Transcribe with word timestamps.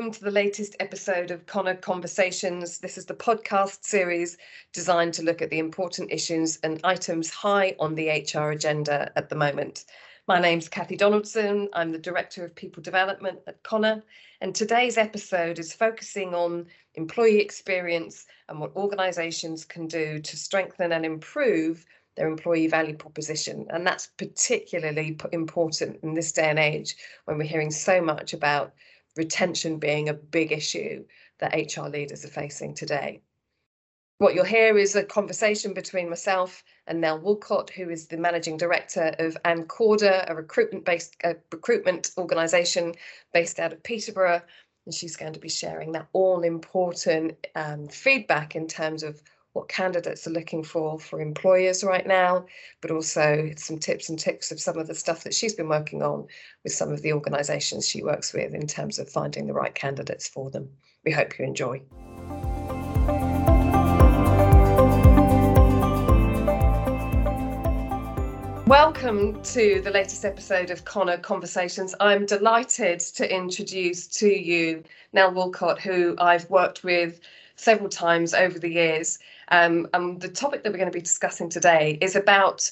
welcome 0.00 0.14
to 0.14 0.24
the 0.24 0.30
latest 0.30 0.74
episode 0.80 1.30
of 1.30 1.44
Connor 1.44 1.74
Conversations. 1.74 2.78
This 2.78 2.96
is 2.96 3.04
the 3.04 3.12
podcast 3.12 3.84
series 3.84 4.38
designed 4.72 5.12
to 5.12 5.22
look 5.22 5.42
at 5.42 5.50
the 5.50 5.58
important 5.58 6.10
issues 6.10 6.58
and 6.62 6.80
items 6.84 7.28
high 7.28 7.76
on 7.78 7.94
the 7.94 8.08
HR 8.08 8.52
agenda 8.52 9.12
at 9.14 9.28
the 9.28 9.34
moment. 9.34 9.84
My 10.26 10.40
name's 10.40 10.70
Kathy 10.70 10.96
Donaldson. 10.96 11.68
I'm 11.74 11.92
the 11.92 11.98
Director 11.98 12.46
of 12.46 12.54
People 12.54 12.82
Development 12.82 13.40
at 13.46 13.62
Connor, 13.62 14.02
and 14.40 14.54
today's 14.54 14.96
episode 14.96 15.58
is 15.58 15.74
focusing 15.74 16.34
on 16.34 16.64
employee 16.94 17.42
experience 17.42 18.24
and 18.48 18.58
what 18.58 18.74
organisations 18.76 19.66
can 19.66 19.86
do 19.86 20.18
to 20.18 20.34
strengthen 20.34 20.92
and 20.92 21.04
improve 21.04 21.84
their 22.16 22.26
employee 22.26 22.68
value 22.68 22.96
proposition. 22.96 23.66
And 23.68 23.86
that's 23.86 24.06
particularly 24.06 25.18
important 25.32 25.98
in 26.02 26.14
this 26.14 26.32
day 26.32 26.48
and 26.48 26.58
age 26.58 26.96
when 27.26 27.36
we're 27.36 27.44
hearing 27.44 27.70
so 27.70 28.00
much 28.00 28.32
about 28.32 28.72
retention 29.20 29.78
being 29.78 30.08
a 30.08 30.14
big 30.14 30.50
issue 30.50 31.04
that 31.40 31.54
HR 31.54 31.88
leaders 31.88 32.24
are 32.24 32.28
facing 32.28 32.74
today. 32.74 33.20
What 34.16 34.34
you'll 34.34 34.44
hear 34.44 34.78
is 34.78 34.96
a 34.96 35.04
conversation 35.04 35.74
between 35.74 36.08
myself 36.08 36.64
and 36.86 37.00
Nell 37.00 37.18
Walcott, 37.18 37.68
who 37.70 37.90
is 37.90 38.06
the 38.06 38.16
managing 38.16 38.56
director 38.56 39.14
of 39.18 39.36
Ancorda, 39.44 40.24
a 40.30 40.34
recruitment-based 40.34 41.16
uh, 41.22 41.34
recruitment 41.52 42.10
organisation 42.16 42.94
based 43.34 43.60
out 43.60 43.72
of 43.74 43.82
Peterborough, 43.82 44.42
and 44.86 44.94
she's 44.94 45.16
going 45.16 45.34
to 45.34 45.40
be 45.40 45.48
sharing 45.50 45.92
that 45.92 46.08
all-important 46.14 47.46
um, 47.54 47.88
feedback 47.88 48.56
in 48.56 48.66
terms 48.66 49.02
of 49.02 49.22
what 49.52 49.68
candidates 49.68 50.26
are 50.28 50.30
looking 50.30 50.62
for 50.62 50.98
for 50.98 51.20
employers 51.20 51.82
right 51.82 52.06
now, 52.06 52.46
but 52.80 52.92
also 52.92 53.50
some 53.56 53.78
tips 53.78 54.08
and 54.08 54.18
tricks 54.18 54.52
of 54.52 54.60
some 54.60 54.78
of 54.78 54.86
the 54.86 54.94
stuff 54.94 55.24
that 55.24 55.34
she's 55.34 55.54
been 55.54 55.68
working 55.68 56.02
on 56.02 56.26
with 56.62 56.72
some 56.72 56.92
of 56.92 57.02
the 57.02 57.12
organisations 57.12 57.88
she 57.88 58.02
works 58.02 58.32
with 58.32 58.54
in 58.54 58.66
terms 58.68 59.00
of 59.00 59.08
finding 59.08 59.46
the 59.46 59.52
right 59.52 59.74
candidates 59.74 60.28
for 60.28 60.50
them. 60.50 60.70
We 61.04 61.10
hope 61.10 61.36
you 61.36 61.44
enjoy. 61.44 61.82
Welcome 68.66 69.42
to 69.42 69.80
the 69.80 69.90
latest 69.90 70.24
episode 70.24 70.70
of 70.70 70.84
Connor 70.84 71.18
Conversations. 71.18 71.92
I'm 71.98 72.24
delighted 72.24 73.00
to 73.00 73.34
introduce 73.34 74.06
to 74.18 74.28
you 74.28 74.84
Nell 75.12 75.32
Walcott, 75.32 75.80
who 75.80 76.14
I've 76.18 76.48
worked 76.48 76.84
with 76.84 77.18
several 77.56 77.90
times 77.90 78.32
over 78.32 78.58
the 78.58 78.70
years. 78.70 79.18
Um, 79.50 79.88
and 79.94 80.20
the 80.20 80.28
topic 80.28 80.62
that 80.62 80.72
we're 80.72 80.78
going 80.78 80.90
to 80.90 80.96
be 80.96 81.02
discussing 81.02 81.48
today 81.48 81.98
is 82.00 82.16
about 82.16 82.70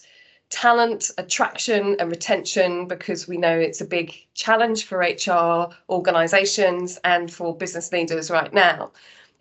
talent 0.51 1.11
attraction 1.19 1.97
and 1.98 2.11
retention 2.11 2.87
because 2.87 3.29
we 3.29 3.37
know 3.37 3.59
it's 3.59 3.81
a 3.81 3.85
big 3.85 4.15
challenge 4.35 4.85
for 4.85 4.98
HR 4.98 5.69
organisations 5.91 6.98
and 7.05 7.33
for 7.33 7.57
business 7.57 7.93
leaders 7.93 8.31
right 8.31 8.53
now. 8.53 8.91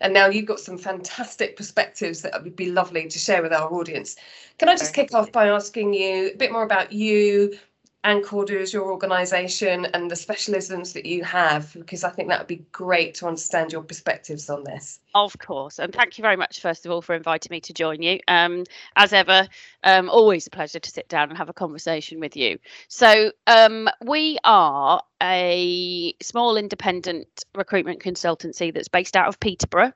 And 0.00 0.14
now 0.14 0.26
you've 0.28 0.46
got 0.46 0.60
some 0.60 0.78
fantastic 0.78 1.56
perspectives 1.56 2.22
that 2.22 2.42
would 2.42 2.54
be 2.54 2.70
lovely 2.70 3.08
to 3.08 3.18
share 3.18 3.42
with 3.42 3.52
our 3.52 3.72
audience. 3.72 4.16
Can 4.58 4.68
I 4.68 4.76
just 4.76 4.94
kick 4.94 5.12
off 5.12 5.32
by 5.32 5.48
asking 5.48 5.94
you 5.94 6.30
a 6.32 6.36
bit 6.36 6.52
more 6.52 6.62
about 6.62 6.92
you, 6.92 7.58
Ancorda 8.04 8.60
as 8.60 8.72
your 8.72 8.92
organisation 8.92 9.86
and 9.86 10.08
the 10.08 10.14
specialisms 10.14 10.92
that 10.92 11.04
you 11.04 11.24
have, 11.24 11.72
because 11.74 12.04
I 12.04 12.10
think 12.10 12.28
that 12.28 12.38
would 12.38 12.46
be 12.46 12.64
great 12.70 13.14
to 13.16 13.26
understand 13.26 13.72
your 13.72 13.82
perspectives 13.82 14.48
on 14.48 14.62
this. 14.62 15.00
Of 15.14 15.36
course, 15.38 15.80
and 15.80 15.92
thank 15.92 16.16
you 16.16 16.22
very 16.22 16.36
much, 16.36 16.60
first 16.60 16.86
of 16.86 16.92
all, 16.92 17.02
for 17.02 17.16
inviting 17.16 17.50
me 17.50 17.60
to 17.62 17.72
join 17.72 18.00
you. 18.00 18.20
Um, 18.28 18.64
as 18.94 19.12
ever, 19.12 19.48
um, 19.82 20.08
always 20.08 20.46
a 20.46 20.50
pleasure 20.50 20.78
to 20.78 20.90
sit 20.90 21.08
down 21.08 21.28
and 21.28 21.36
have 21.36 21.48
a 21.48 21.52
conversation 21.52 22.20
with 22.20 22.36
you. 22.36 22.58
So, 22.86 23.32
um, 23.48 23.88
we 24.04 24.38
are 24.44 25.02
a 25.20 26.14
small 26.22 26.56
independent 26.56 27.44
recruitment 27.56 28.00
consultancy 28.00 28.72
that's 28.72 28.88
based 28.88 29.16
out 29.16 29.26
of 29.26 29.40
Peterborough, 29.40 29.92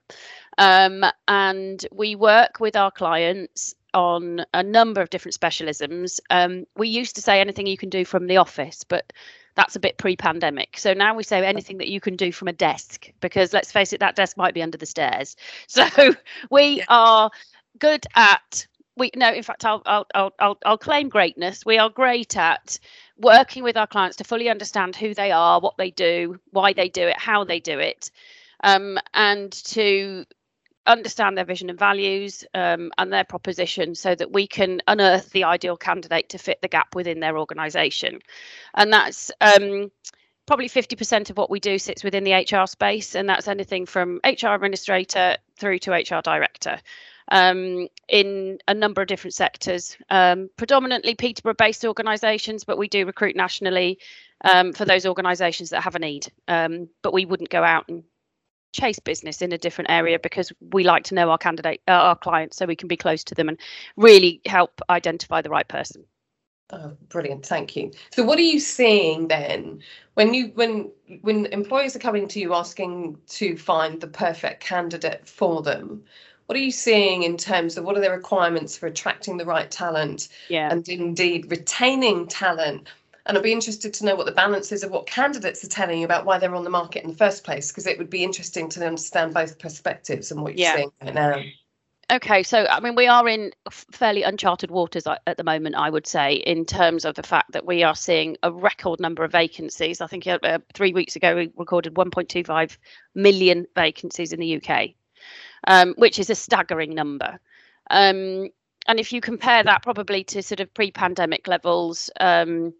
um, 0.58 1.04
and 1.28 1.86
we 1.92 2.16
work 2.16 2.58
with 2.58 2.74
our 2.74 2.90
clients 2.90 3.76
on 3.94 4.44
a 4.54 4.62
number 4.62 5.00
of 5.00 5.10
different 5.10 5.38
specialisms. 5.38 6.20
Um, 6.30 6.66
we 6.76 6.88
used 6.88 7.16
to 7.16 7.22
say 7.22 7.40
anything 7.40 7.66
you 7.66 7.76
can 7.76 7.88
do 7.88 8.04
from 8.04 8.26
the 8.26 8.36
office, 8.36 8.84
but 8.84 9.12
that's 9.54 9.76
a 9.76 9.80
bit 9.80 9.98
pre-pandemic. 9.98 10.78
So 10.78 10.94
now 10.94 11.14
we 11.14 11.22
say 11.22 11.44
anything 11.44 11.78
that 11.78 11.88
you 11.88 12.00
can 12.00 12.16
do 12.16 12.32
from 12.32 12.48
a 12.48 12.52
desk, 12.52 13.10
because 13.20 13.52
let's 13.52 13.70
face 13.70 13.92
it, 13.92 14.00
that 14.00 14.16
desk 14.16 14.36
might 14.36 14.54
be 14.54 14.62
under 14.62 14.78
the 14.78 14.86
stairs. 14.86 15.36
So 15.68 16.14
we 16.50 16.82
are 16.88 17.30
good 17.78 18.06
at 18.14 18.66
we 18.96 19.10
no 19.16 19.32
in 19.32 19.42
fact 19.42 19.64
I'll, 19.64 19.82
I'll 19.86 20.06
i'll 20.14 20.34
i'll 20.38 20.58
i'll 20.66 20.78
claim 20.78 21.08
greatness 21.08 21.64
we 21.64 21.78
are 21.78 21.88
great 21.88 22.36
at 22.36 22.78
working 23.16 23.62
with 23.62 23.76
our 23.76 23.86
clients 23.86 24.18
to 24.18 24.24
fully 24.24 24.50
understand 24.50 24.96
who 24.96 25.14
they 25.14 25.32
are 25.32 25.60
what 25.60 25.78
they 25.78 25.90
do 25.90 26.38
why 26.50 26.74
they 26.74 26.90
do 26.90 27.08
it 27.08 27.18
how 27.18 27.44
they 27.44 27.58
do 27.58 27.78
it 27.78 28.10
um, 28.62 28.98
and 29.14 29.52
to 29.52 30.24
understand 30.86 31.36
their 31.36 31.44
vision 31.44 31.70
and 31.70 31.78
values 31.78 32.44
um, 32.54 32.90
and 32.98 33.12
their 33.12 33.24
proposition 33.24 33.94
so 33.94 34.14
that 34.14 34.32
we 34.32 34.46
can 34.46 34.80
unearth 34.88 35.30
the 35.30 35.44
ideal 35.44 35.76
candidate 35.76 36.28
to 36.30 36.38
fit 36.38 36.60
the 36.60 36.68
gap 36.68 36.94
within 36.94 37.20
their 37.20 37.38
organization. 37.38 38.20
And 38.74 38.92
that's 38.92 39.30
um, 39.40 39.90
probably 40.46 40.68
50% 40.68 41.30
of 41.30 41.36
what 41.36 41.50
we 41.50 41.60
do 41.60 41.78
sits 41.78 42.02
within 42.02 42.24
the 42.24 42.34
hr 42.34 42.66
space 42.66 43.14
and 43.14 43.28
that's 43.28 43.48
anything 43.48 43.86
from 43.86 44.20
hr 44.24 44.48
administrator 44.48 45.36
through 45.56 45.78
to 45.80 45.92
hr 45.92 46.20
director. 46.22 46.78
Um, 47.28 47.86
in 48.08 48.58
a 48.66 48.74
number 48.74 49.00
of 49.00 49.06
different 49.06 49.34
sectors 49.34 49.96
um, 50.10 50.50
predominantly 50.56 51.14
peterborough 51.14 51.54
based 51.54 51.84
organizations 51.84 52.64
but 52.64 52.76
we 52.76 52.88
do 52.88 53.06
recruit 53.06 53.36
nationally 53.36 54.00
um, 54.44 54.72
for 54.72 54.84
those 54.84 55.06
organizations 55.06 55.70
that 55.70 55.82
have 55.82 55.94
a 55.94 56.00
need. 56.00 56.26
Um, 56.48 56.88
but 57.02 57.12
we 57.12 57.24
wouldn't 57.24 57.48
go 57.48 57.62
out 57.62 57.88
and 57.88 58.02
chase 58.72 58.98
business 58.98 59.42
in 59.42 59.52
a 59.52 59.58
different 59.58 59.90
area 59.90 60.18
because 60.18 60.52
we 60.72 60.84
like 60.84 61.04
to 61.04 61.14
know 61.14 61.30
our 61.30 61.38
candidate 61.38 61.80
uh, 61.88 61.92
our 61.92 62.16
clients 62.16 62.56
so 62.56 62.66
we 62.66 62.76
can 62.76 62.88
be 62.88 62.96
close 62.96 63.22
to 63.24 63.34
them 63.34 63.48
and 63.48 63.58
really 63.96 64.40
help 64.46 64.80
identify 64.90 65.40
the 65.40 65.50
right 65.50 65.68
person. 65.68 66.04
Oh, 66.70 66.96
brilliant. 67.10 67.44
Thank 67.44 67.76
you. 67.76 67.90
So 68.12 68.24
what 68.24 68.38
are 68.38 68.42
you 68.42 68.58
seeing 68.58 69.28
then? 69.28 69.82
When 70.14 70.32
you 70.32 70.52
when 70.54 70.90
when 71.20 71.46
employers 71.46 71.94
are 71.94 72.00
coming 72.00 72.26
to 72.28 72.40
you 72.40 72.54
asking 72.54 73.18
to 73.28 73.56
find 73.56 74.00
the 74.00 74.06
perfect 74.06 74.64
candidate 74.64 75.28
for 75.28 75.62
them 75.62 76.04
what 76.46 76.58
are 76.58 76.64
you 76.64 76.70
seeing 76.70 77.22
in 77.22 77.38
terms 77.38 77.78
of 77.78 77.84
what 77.84 77.96
are 77.96 78.00
the 78.02 78.10
requirements 78.10 78.76
for 78.76 78.86
attracting 78.86 79.38
the 79.38 79.44
right 79.46 79.70
talent? 79.70 80.28
Yeah. 80.50 80.70
and 80.70 80.86
indeed 80.88 81.50
retaining 81.50 82.26
talent 82.26 82.88
and 83.26 83.36
I'd 83.36 83.42
be 83.42 83.52
interested 83.52 83.94
to 83.94 84.04
know 84.04 84.16
what 84.16 84.26
the 84.26 84.32
balance 84.32 84.72
is 84.72 84.82
of 84.82 84.90
what 84.90 85.06
candidates 85.06 85.62
are 85.64 85.68
telling 85.68 85.98
you 85.98 86.04
about 86.04 86.24
why 86.24 86.38
they're 86.38 86.54
on 86.54 86.64
the 86.64 86.70
market 86.70 87.04
in 87.04 87.10
the 87.10 87.16
first 87.16 87.44
place, 87.44 87.70
because 87.70 87.86
it 87.86 87.98
would 87.98 88.10
be 88.10 88.24
interesting 88.24 88.68
to 88.70 88.86
understand 88.86 89.34
both 89.34 89.58
perspectives 89.58 90.30
and 90.30 90.42
what 90.42 90.58
you're 90.58 90.68
yeah. 90.68 90.76
seeing 90.76 90.92
right 91.02 91.14
now. 91.14 91.42
Okay, 92.10 92.42
so 92.42 92.66
I 92.68 92.80
mean, 92.80 92.94
we 92.94 93.06
are 93.06 93.26
in 93.26 93.52
fairly 93.70 94.22
uncharted 94.22 94.70
waters 94.70 95.06
at 95.06 95.36
the 95.38 95.44
moment, 95.44 95.76
I 95.76 95.88
would 95.88 96.06
say, 96.06 96.34
in 96.34 96.66
terms 96.66 97.06
of 97.06 97.14
the 97.14 97.22
fact 97.22 97.52
that 97.52 97.64
we 97.64 97.82
are 97.82 97.94
seeing 97.94 98.36
a 98.42 98.52
record 98.52 99.00
number 99.00 99.24
of 99.24 99.32
vacancies. 99.32 100.00
I 100.02 100.08
think 100.08 100.26
uh, 100.26 100.58
three 100.74 100.92
weeks 100.92 101.16
ago 101.16 101.34
we 101.36 101.50
recorded 101.56 101.94
1.25 101.94 102.76
million 103.14 103.66
vacancies 103.74 104.32
in 104.34 104.40
the 104.40 104.56
UK, 104.56 104.90
um, 105.68 105.94
which 105.96 106.18
is 106.18 106.28
a 106.28 106.34
staggering 106.34 106.94
number. 106.94 107.40
Um, 107.88 108.50
and 108.88 109.00
if 109.00 109.12
you 109.12 109.22
compare 109.22 109.62
that 109.62 109.82
probably 109.82 110.22
to 110.24 110.42
sort 110.42 110.60
of 110.60 110.74
pre 110.74 110.90
pandemic 110.90 111.48
levels, 111.48 112.10
um, 112.20 112.74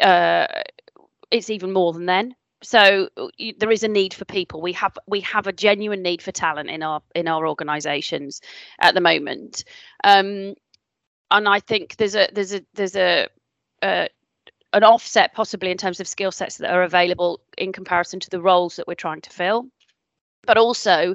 uh, 0.00 0.46
it's 1.30 1.50
even 1.50 1.72
more 1.72 1.92
than 1.92 2.06
then. 2.06 2.34
So 2.62 3.08
there 3.58 3.70
is 3.70 3.82
a 3.82 3.88
need 3.88 4.14
for 4.14 4.24
people. 4.24 4.62
We 4.62 4.72
have 4.72 4.96
we 5.06 5.20
have 5.20 5.46
a 5.46 5.52
genuine 5.52 6.02
need 6.02 6.22
for 6.22 6.32
talent 6.32 6.70
in 6.70 6.82
our 6.82 7.02
in 7.14 7.28
our 7.28 7.46
organisations 7.46 8.40
at 8.80 8.94
the 8.94 9.02
moment, 9.02 9.64
um, 10.02 10.54
and 11.30 11.48
I 11.48 11.60
think 11.60 11.96
there's 11.96 12.14
a 12.14 12.28
there's 12.32 12.54
a 12.54 12.64
there's 12.72 12.96
a 12.96 13.28
uh, 13.82 14.06
an 14.72 14.82
offset 14.82 15.34
possibly 15.34 15.70
in 15.70 15.76
terms 15.76 16.00
of 16.00 16.08
skill 16.08 16.32
sets 16.32 16.56
that 16.58 16.72
are 16.72 16.82
available 16.82 17.40
in 17.58 17.72
comparison 17.72 18.18
to 18.20 18.30
the 18.30 18.40
roles 18.40 18.76
that 18.76 18.88
we're 18.88 18.94
trying 18.94 19.20
to 19.20 19.30
fill 19.30 19.66
but 20.46 20.58
also 20.58 21.14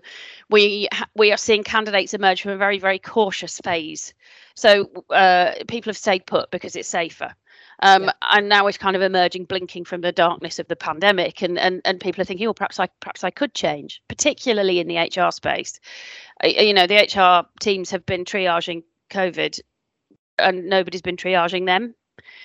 we 0.50 0.88
we 1.16 1.32
are 1.32 1.38
seeing 1.38 1.64
candidates 1.64 2.14
emerge 2.14 2.42
from 2.42 2.52
a 2.52 2.58
very 2.58 2.80
very 2.80 3.00
cautious 3.00 3.60
phase 3.64 4.14
so 4.56 4.90
uh, 5.10 5.54
people 5.68 5.90
have 5.90 5.98
stayed 5.98 6.26
put 6.26 6.50
because 6.52 6.76
it's 6.76 6.88
safer 6.88 7.34
um, 7.82 8.04
yeah. 8.04 8.12
and 8.32 8.50
now 8.50 8.68
it's 8.68 8.78
kind 8.78 8.96
of 8.96 9.02
emerging 9.02 9.46
blinking 9.46 9.86
from 9.86 10.02
the 10.02 10.12
darkness 10.12 10.60
of 10.60 10.68
the 10.68 10.76
pandemic 10.76 11.42
and, 11.42 11.58
and 11.58 11.82
and 11.86 12.00
people 12.00 12.22
are 12.22 12.26
thinking 12.26 12.48
well 12.48 12.54
perhaps 12.54 12.80
i 12.80 12.88
perhaps 13.00 13.24
i 13.24 13.30
could 13.30 13.54
change 13.54 14.02
particularly 14.08 14.80
in 14.80 14.88
the 14.88 14.98
hr 14.98 15.32
space 15.32 15.80
you 16.44 16.74
know 16.74 16.88
the 16.88 16.96
hr 16.98 17.48
teams 17.60 17.90
have 17.90 18.06
been 18.06 18.26
triaging 18.26 18.84
covid 19.10 19.60
and 20.38 20.68
nobody's 20.68 21.02
been 21.02 21.18
triaging 21.18 21.66
them 21.66 21.94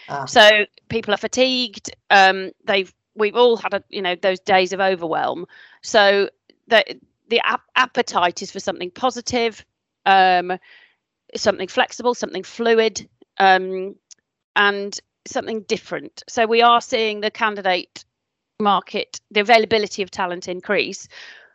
ah. 0.09 0.25
so 0.25 0.65
people 0.89 1.15
are 1.15 1.19
fatigued 1.19 1.95
um, 2.11 2.51
they've 2.65 2.93
we've 3.15 3.37
all 3.37 3.57
had 3.57 3.75
a 3.75 3.83
you 3.89 4.03
know 4.03 4.15
those 4.17 4.41
days 4.41 4.73
of 4.73 4.81
overwhelm 4.81 5.47
so 5.83 6.29
the 6.69 6.83
the 7.29 7.41
ap- 7.45 7.71
appetite 7.77 8.43
is 8.43 8.51
for 8.51 8.61
something 8.61 8.91
positive 8.91 9.65
um, 10.07 10.59
something 11.35 11.69
flexible 11.69 12.15
something 12.15 12.43
fluid 12.43 13.09
um, 13.39 13.95
and 14.57 15.01
something 15.27 15.63
different. 15.63 16.23
So 16.29 16.47
we 16.47 16.63
are 16.63 16.81
seeing 16.81 17.21
the 17.21 17.31
candidate 17.31 18.05
market, 18.61 19.21
the 19.31 19.41
availability 19.41 20.03
of 20.03 20.11
talent 20.11 20.49
increase, 20.49 21.09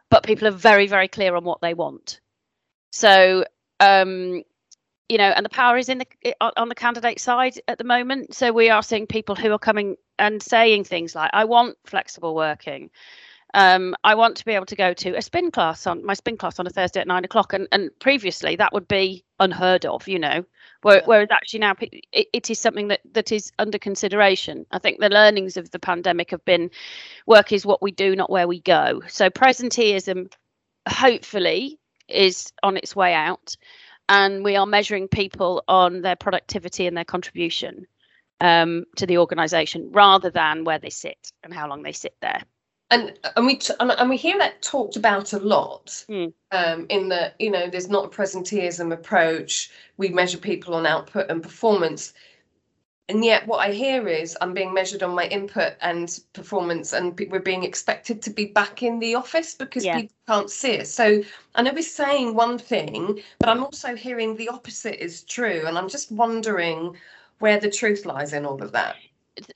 but 0.10 0.24
people 0.24 0.48
are 0.48 0.51
very, 0.51 0.88
very 0.88 1.07
clear 1.07 1.36
on 1.36 1.44
what 1.44 1.62
they 1.62 1.74
want. 1.74 2.19
So, 2.92 3.45
um, 3.80 4.44
you 5.07 5.18
know, 5.18 5.31
and 5.36 5.45
the 5.45 5.50
power 5.50 5.77
is 5.77 5.89
in 5.89 6.00
the 6.00 6.36
on 6.39 6.69
the 6.69 6.75
candidate 6.75 7.19
side 7.19 7.60
at 7.68 7.77
the 7.77 7.83
moment. 7.83 8.36
So 8.36 8.51
we 8.51 8.69
are 8.69 8.83
seeing 8.83 9.07
people 9.07 9.36
who 9.36 9.51
are 9.51 9.60
coming 9.60 9.95
and 10.19 10.42
saying 10.42 10.83
things 10.83 11.15
like, 11.15 11.31
"I 11.33 11.45
want 11.45 11.77
flexible 11.86 12.36
working." 12.36 12.92
Um, 13.54 13.96
I 14.04 14.13
want 14.13 14.38
to 14.38 14.46
be 14.46 14.54
able 14.54 14.68
to 14.68 14.75
go 14.75 14.94
to 14.94 15.18
a 15.18 15.22
spin 15.22 15.50
class 15.50 15.88
on 15.88 16.06
my 16.06 16.13
spin 16.13 16.38
class 16.38 16.60
on 16.60 16.68
a 16.68 16.69
Thursday 16.69 17.01
at 17.01 17.07
nine 17.07 17.25
o'clock, 17.25 17.54
and, 17.54 17.68
and 17.72 17.90
previously 18.00 18.56
that 18.57 18.74
would 18.74 18.88
be 18.88 19.24
unheard 19.40 19.86
of, 19.86 20.07
you 20.07 20.19
know. 20.19 20.46
Where, 20.81 21.01
whereas 21.06 21.30
actually 21.31 21.60
now 21.60 21.75
it, 21.80 22.28
it 22.31 22.50
is 22.50 22.60
something 22.60 22.90
that 22.90 23.01
that 23.13 23.31
is 23.31 23.51
under 23.57 23.80
consideration. 23.80 24.66
I 24.72 24.80
think 24.80 25.00
the 25.00 25.10
learnings 25.10 25.57
of 25.57 25.72
the 25.72 25.80
pandemic 25.80 26.31
have 26.31 26.46
been 26.46 26.69
work 27.25 27.51
is 27.51 27.66
what 27.66 27.81
we 27.81 27.92
do, 27.92 28.16
not 28.16 28.30
where 28.30 28.48
we 28.48 28.62
go. 28.62 29.01
So 29.07 29.30
presenteeism, 29.30 30.31
hopefully, 30.88 31.80
is 32.07 32.54
on 32.62 32.78
its 32.78 32.96
way 32.96 33.13
out, 33.13 33.57
and 34.10 34.44
we 34.44 34.56
are 34.57 34.68
measuring 34.68 35.07
people 35.07 35.63
on 35.68 36.01
their 36.01 36.16
productivity 36.16 36.86
and 36.86 36.96
their 36.96 37.04
contribution 37.04 37.88
um, 38.42 38.86
to 38.98 39.07
the 39.07 39.18
organisation 39.18 39.92
rather 39.92 40.30
than 40.30 40.66
where 40.66 40.80
they 40.80 40.92
sit 40.92 41.31
and 41.44 41.51
how 41.51 41.68
long 41.68 41.81
they 41.81 41.92
sit 41.92 42.16
there 42.22 42.44
and 42.91 43.18
and 43.36 43.45
we 43.45 43.57
t- 43.57 43.74
and, 43.80 44.09
we 44.09 44.18
hear 44.18 44.38
that 44.38 44.62
talked 44.62 44.95
about 44.95 45.33
a 45.33 45.39
lot 45.39 46.06
mm. 46.09 46.33
um, 46.51 46.86
in 46.89 47.09
the 47.09 47.33
you 47.39 47.51
know 47.51 47.69
there's 47.69 47.89
not 47.89 48.06
a 48.06 48.09
presenteeism 48.09 48.91
approach. 48.91 49.69
We 49.97 50.09
measure 50.09 50.38
people 50.38 50.74
on 50.74 50.86
output 50.86 51.30
and 51.30 51.41
performance. 51.44 52.13
And 53.07 53.25
yet 53.25 53.47
what 53.47 53.57
i 53.57 53.71
hear 53.71 54.07
is 54.07 54.38
i'm 54.39 54.53
being 54.53 54.71
measured 54.71 55.01
on 55.01 55.15
my 55.15 55.25
input 55.25 55.74
and 55.81 56.19
performance 56.33 56.94
and 56.94 57.19
we're 57.31 57.39
being 57.39 57.63
expected 57.63 58.21
to 58.21 58.30
be 58.30 58.45
back 58.45 58.83
in 58.83 59.00
the 59.00 59.15
office 59.15 59.56
because 59.56 59.83
yeah. 59.83 60.01
people 60.01 60.15
can't 60.27 60.51
see 60.51 60.80
us. 60.80 60.91
So 60.91 61.24
i 61.56 61.63
know 61.63 61.74
we're 61.74 61.81
saying 61.81 62.36
one 62.36 62.59
thing 62.59 63.19
but 63.39 63.50
i'm 63.50 63.63
also 63.63 63.95
hearing 63.95 64.36
the 64.36 64.50
opposite 64.50 65.03
is 65.03 65.24
true 65.24 65.63
and 65.65 65.75
i'm 65.75 65.89
just 65.89 66.12
wondering 66.12 66.95
where 67.39 67.59
the 67.59 67.71
truth 67.71 68.06
lies 68.06 68.31
in 68.31 68.45
all 68.45 68.62
of 68.62 68.74
that. 68.74 68.95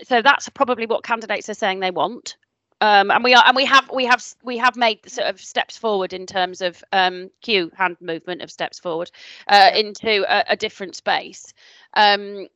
So 0.02 0.24
that's 0.24 0.50
probably 0.50 0.88
what 0.88 1.04
candidates 1.04 1.48
are 1.48 1.54
saying 1.54 1.80
they 1.80 1.92
want 1.92 2.38
um, 2.82 3.12
and 3.12 3.24
we 3.24 3.34
are 3.34 3.44
and 3.46 3.56
we 3.56 3.66
have 3.66 3.90
we 3.94 4.06
have 4.06 4.24
we 4.44 4.58
have 4.58 4.76
made 4.76 5.00
sort 5.10 5.28
of 5.28 5.40
steps 5.40 5.78
forward 5.78 6.14
in 6.14 6.26
terms 6.26 6.62
of 6.62 6.84
um, 6.92 7.30
cue 7.42 7.72
hand 7.76 7.98
movement 8.02 8.42
of 8.42 8.52
steps 8.52 8.80
forward 8.80 9.12
uh, 9.48 9.72
into 9.74 10.26
a, 10.28 10.44
a, 10.50 10.56
different 10.56 10.96
space. 10.96 11.54
Um, 11.96 12.48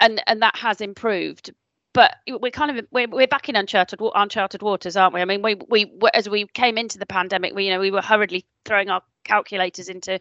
and 0.00 0.22
and 0.26 0.42
that 0.42 0.56
has 0.56 0.80
improved 0.80 1.52
but 1.96 2.16
we're 2.28 2.50
kind 2.50 2.78
of 2.78 2.86
we're, 2.90 3.08
we're 3.08 3.26
back 3.26 3.48
in 3.48 3.56
uncharted 3.56 3.98
uncharted 4.14 4.60
waters 4.60 4.98
aren't 4.98 5.14
we? 5.14 5.20
I 5.22 5.24
mean 5.24 5.40
we 5.40 5.54
we 5.68 5.90
as 6.12 6.28
we 6.28 6.46
came 6.48 6.76
into 6.76 6.98
the 6.98 7.06
pandemic 7.06 7.54
we 7.54 7.64
you 7.64 7.70
know 7.70 7.80
we 7.80 7.90
were 7.90 8.02
hurriedly 8.02 8.44
throwing 8.66 8.90
our 8.90 9.02
calculators 9.26 9.88
into 9.88 10.18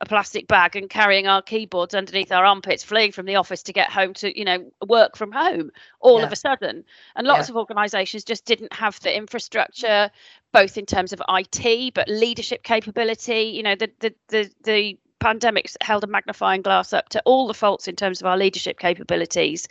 a 0.00 0.06
plastic 0.06 0.46
bag 0.46 0.76
and 0.76 0.88
carrying 0.88 1.26
our 1.26 1.42
keyboards 1.42 1.94
underneath 1.94 2.32
our 2.32 2.44
armpits 2.44 2.82
fleeing 2.82 3.12
from 3.12 3.26
the 3.26 3.36
office 3.36 3.62
to 3.62 3.72
get 3.72 3.90
home 3.90 4.14
to 4.14 4.36
you 4.38 4.44
know 4.44 4.70
work 4.86 5.16
from 5.16 5.32
home 5.32 5.70
all 6.00 6.20
yeah. 6.20 6.26
of 6.26 6.32
a 6.32 6.36
sudden 6.36 6.84
and 7.16 7.26
lots 7.26 7.48
yeah. 7.48 7.52
of 7.52 7.56
organizations 7.56 8.24
just 8.24 8.44
didn't 8.44 8.72
have 8.72 8.98
the 9.00 9.14
infrastructure 9.14 10.10
both 10.52 10.78
in 10.78 10.86
terms 10.86 11.12
of 11.12 11.20
IT 11.28 11.94
but 11.94 12.08
leadership 12.08 12.62
capability 12.62 13.52
you 13.54 13.62
know 13.62 13.74
the 13.74 13.90
the 14.00 14.14
the, 14.28 14.50
the 14.64 14.98
pandemics 15.20 15.74
held 15.80 16.04
a 16.04 16.06
magnifying 16.06 16.60
glass 16.60 16.92
up 16.92 17.08
to 17.08 17.22
all 17.24 17.46
the 17.46 17.54
faults 17.54 17.88
in 17.88 17.96
terms 17.96 18.20
of 18.20 18.26
our 18.26 18.36
leadership 18.36 18.78
capabilities 18.78 19.66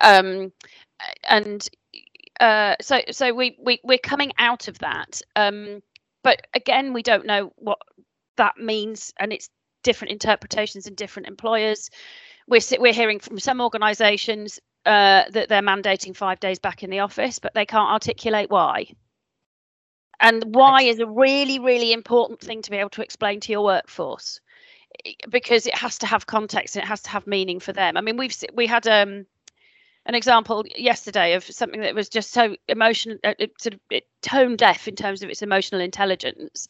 um, 0.00 0.52
and 1.28 1.68
uh, 2.40 2.76
so 2.80 3.00
so 3.10 3.34
we, 3.34 3.56
we 3.60 3.80
we're 3.82 3.98
coming 3.98 4.32
out 4.38 4.68
of 4.68 4.78
that 4.78 5.20
um, 5.36 5.82
but 6.22 6.46
again 6.54 6.92
we 6.92 7.02
don't 7.02 7.26
know 7.26 7.52
what 7.56 7.78
that 8.36 8.56
means 8.58 9.12
and 9.18 9.32
it's 9.32 9.48
different 9.82 10.12
interpretations 10.12 10.86
in 10.86 10.94
different 10.94 11.28
employers. 11.28 11.90
We're 12.48 12.60
we're 12.78 12.92
hearing 12.92 13.20
from 13.20 13.38
some 13.38 13.60
organizations 13.60 14.60
uh, 14.84 15.24
that 15.30 15.48
they're 15.48 15.62
mandating 15.62 16.16
five 16.16 16.40
days 16.40 16.58
back 16.58 16.82
in 16.82 16.90
the 16.90 17.00
office 17.00 17.38
but 17.38 17.54
they 17.54 17.66
can't 17.66 17.90
articulate 17.90 18.50
why. 18.50 18.86
And 20.20 20.54
why 20.54 20.82
is 20.82 20.98
a 20.98 21.06
really 21.06 21.58
really 21.58 21.92
important 21.92 22.40
thing 22.40 22.62
to 22.62 22.70
be 22.70 22.76
able 22.76 22.90
to 22.90 23.02
explain 23.02 23.40
to 23.40 23.52
your 23.52 23.64
workforce 23.64 24.40
because 25.30 25.66
it 25.66 25.74
has 25.74 25.98
to 25.98 26.06
have 26.06 26.26
context 26.26 26.76
and 26.76 26.84
it 26.84 26.88
has 26.88 27.02
to 27.02 27.10
have 27.10 27.26
meaning 27.26 27.60
for 27.60 27.72
them. 27.72 27.96
I 27.96 28.00
mean 28.00 28.16
we've 28.16 28.36
we 28.54 28.66
had 28.66 28.86
um 28.86 29.26
an 30.06 30.14
example 30.14 30.64
yesterday 30.76 31.34
of 31.34 31.44
something 31.44 31.80
that 31.80 31.94
was 31.94 32.08
just 32.08 32.32
so 32.32 32.56
emotional, 32.68 33.18
uh, 33.22 33.34
it, 33.38 33.52
sort 33.60 33.74
of 33.74 33.80
it, 33.90 34.04
tone 34.20 34.56
deaf 34.56 34.88
in 34.88 34.96
terms 34.96 35.22
of 35.22 35.30
its 35.30 35.42
emotional 35.42 35.80
intelligence. 35.80 36.68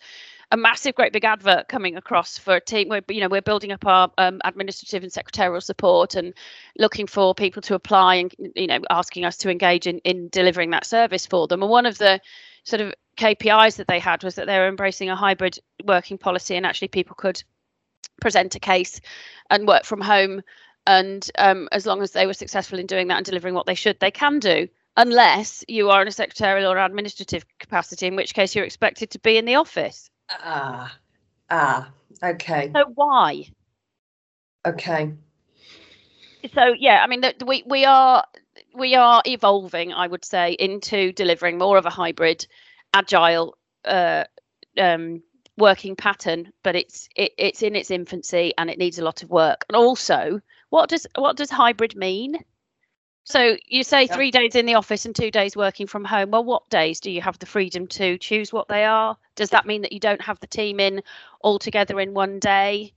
A 0.51 0.57
massive, 0.57 0.95
great 0.95 1.15
big 1.15 1.25
advert 1.25 1.69
coming 1.69 1.97
across 1.97 2.37
for 2.37 2.57
a 2.57 2.61
team 2.61 2.89
where 2.89 3.01
you 3.09 3.21
know 3.21 3.29
we're 3.29 3.41
building 3.41 3.73
up 3.73 3.87
our 3.87 4.11
um, 4.19 4.41
administrative 4.45 5.03
and 5.03 5.11
secretarial 5.11 5.63
support 5.63 6.15
and 6.15 6.35
looking 6.79 7.07
for 7.07 7.35
people 7.35 7.63
to 7.63 7.75
apply 7.75 8.17
and 8.17 8.35
you 8.55 8.67
know 8.67 8.81
asking 8.91 9.25
us 9.25 9.39
to 9.39 9.51
engage 9.51 9.87
in 9.87 9.99
in 10.01 10.29
delivering 10.29 10.71
that 10.71 10.85
service 10.85 11.27
for 11.27 11.47
them. 11.47 11.63
And 11.63 11.71
one 11.71 11.87
of 11.87 11.97
the 11.97 12.21
sort 12.65 12.83
of 12.83 12.93
KPIs 13.17 13.77
that 13.77 13.89
they 13.89 13.99
had 13.99 14.23
was 14.23 14.35
that 14.35 14.47
they 14.47 14.59
were 14.59 14.69
embracing 14.69 15.09
a 15.09 15.17
hybrid 15.17 15.59
working 15.85 16.19
policy 16.19 16.55
and 16.55 16.67
actually 16.67 16.89
people 16.89 17.15
could 17.17 17.43
present 18.21 18.55
a 18.55 18.61
case 18.61 19.01
and 19.51 19.67
work 19.67 19.85
from 19.85 20.03
home 20.03 20.43
and 20.87 21.31
um, 21.39 21.69
as 21.73 21.87
long 21.87 22.03
as 22.03 22.13
they 22.13 22.27
were 22.27 22.35
successful 22.35 22.79
in 22.79 22.87
doing 22.87 23.09
that 23.09 23.17
and 23.17 23.27
delivering 23.27 23.55
what 23.55 23.67
they 23.67 23.75
should, 23.75 23.99
they 24.01 24.11
can 24.11 24.39
do, 24.39 24.69
unless 24.97 25.65
you 25.69 25.91
are 25.91 26.03
in 26.03 26.09
a 26.09 26.13
secretarial 26.13 26.73
or 26.73 26.79
administrative 26.79 27.45
capacity, 27.59 28.07
in 28.07 28.17
which 28.17 28.35
case 28.35 28.55
you're 28.55 28.65
expected 28.65 29.11
to 29.11 29.19
be 29.21 29.37
in 29.37 29.45
the 29.45 29.55
office. 29.55 30.11
Ah, 30.31 30.97
ah, 31.51 31.91
okay. 32.23 32.71
So 32.75 32.85
why? 32.95 33.45
Okay. 34.67 35.13
So 36.55 36.75
yeah, 36.79 37.03
I 37.03 37.07
mean, 37.07 37.21
the, 37.21 37.35
we 37.47 37.63
we 37.67 37.85
are 37.85 38.25
we 38.75 38.95
are 38.95 39.23
evolving, 39.27 39.93
I 39.93 40.07
would 40.07 40.25
say, 40.25 40.53
into 40.53 41.13
delivering 41.13 41.59
more 41.59 41.79
of 41.79 41.87
a 41.87 41.91
hybrid, 41.91 42.47
agile. 42.95 43.57
Uh, 43.85 44.25
um, 44.79 45.23
working 45.59 45.95
pattern 45.95 46.51
but 46.63 46.75
it's 46.75 47.11
it, 47.15 47.33
it's 47.37 47.63
in 47.63 47.77
its 47.77 47.91
infancy 47.91 48.55
and 48.57 48.71
it 48.71 48.79
needs 48.79 48.99
a 48.99 49.05
lot 49.05 49.23
of 49.23 49.29
work 49.29 49.67
and 49.69 49.77
also 49.77 50.41
what 50.73 50.89
does 50.89 51.07
what 51.17 51.37
does 51.37 51.51
hybrid 51.51 51.95
mean? 51.97 52.43
So 53.25 53.59
you 53.69 53.85
say 53.85 54.07
three 54.07 54.31
days 54.31 54.55
in 54.55 54.65
the 54.65 54.75
office 54.75 55.05
and 55.05 55.15
two 55.15 55.31
days 55.31 55.55
working 55.55 55.87
from 55.87 56.03
home. 56.03 56.31
Well, 56.31 56.45
what 56.45 56.71
days 56.71 56.99
do 56.99 57.11
you 57.11 57.21
have 57.21 57.39
the 57.39 57.45
freedom 57.45 57.87
to 57.89 58.17
choose 58.17 58.55
what 58.55 58.69
they 58.69 58.87
are? 58.87 59.19
Does 59.37 59.51
that 59.51 59.67
mean 59.67 59.83
that 59.83 59.93
you 59.93 60.01
don't 60.01 60.23
have 60.23 60.41
the 60.41 60.47
team 60.47 60.81
in 60.81 61.03
all 61.43 61.59
together 61.59 62.01
in 62.01 62.15
one 62.15 62.39
day? 62.39 62.95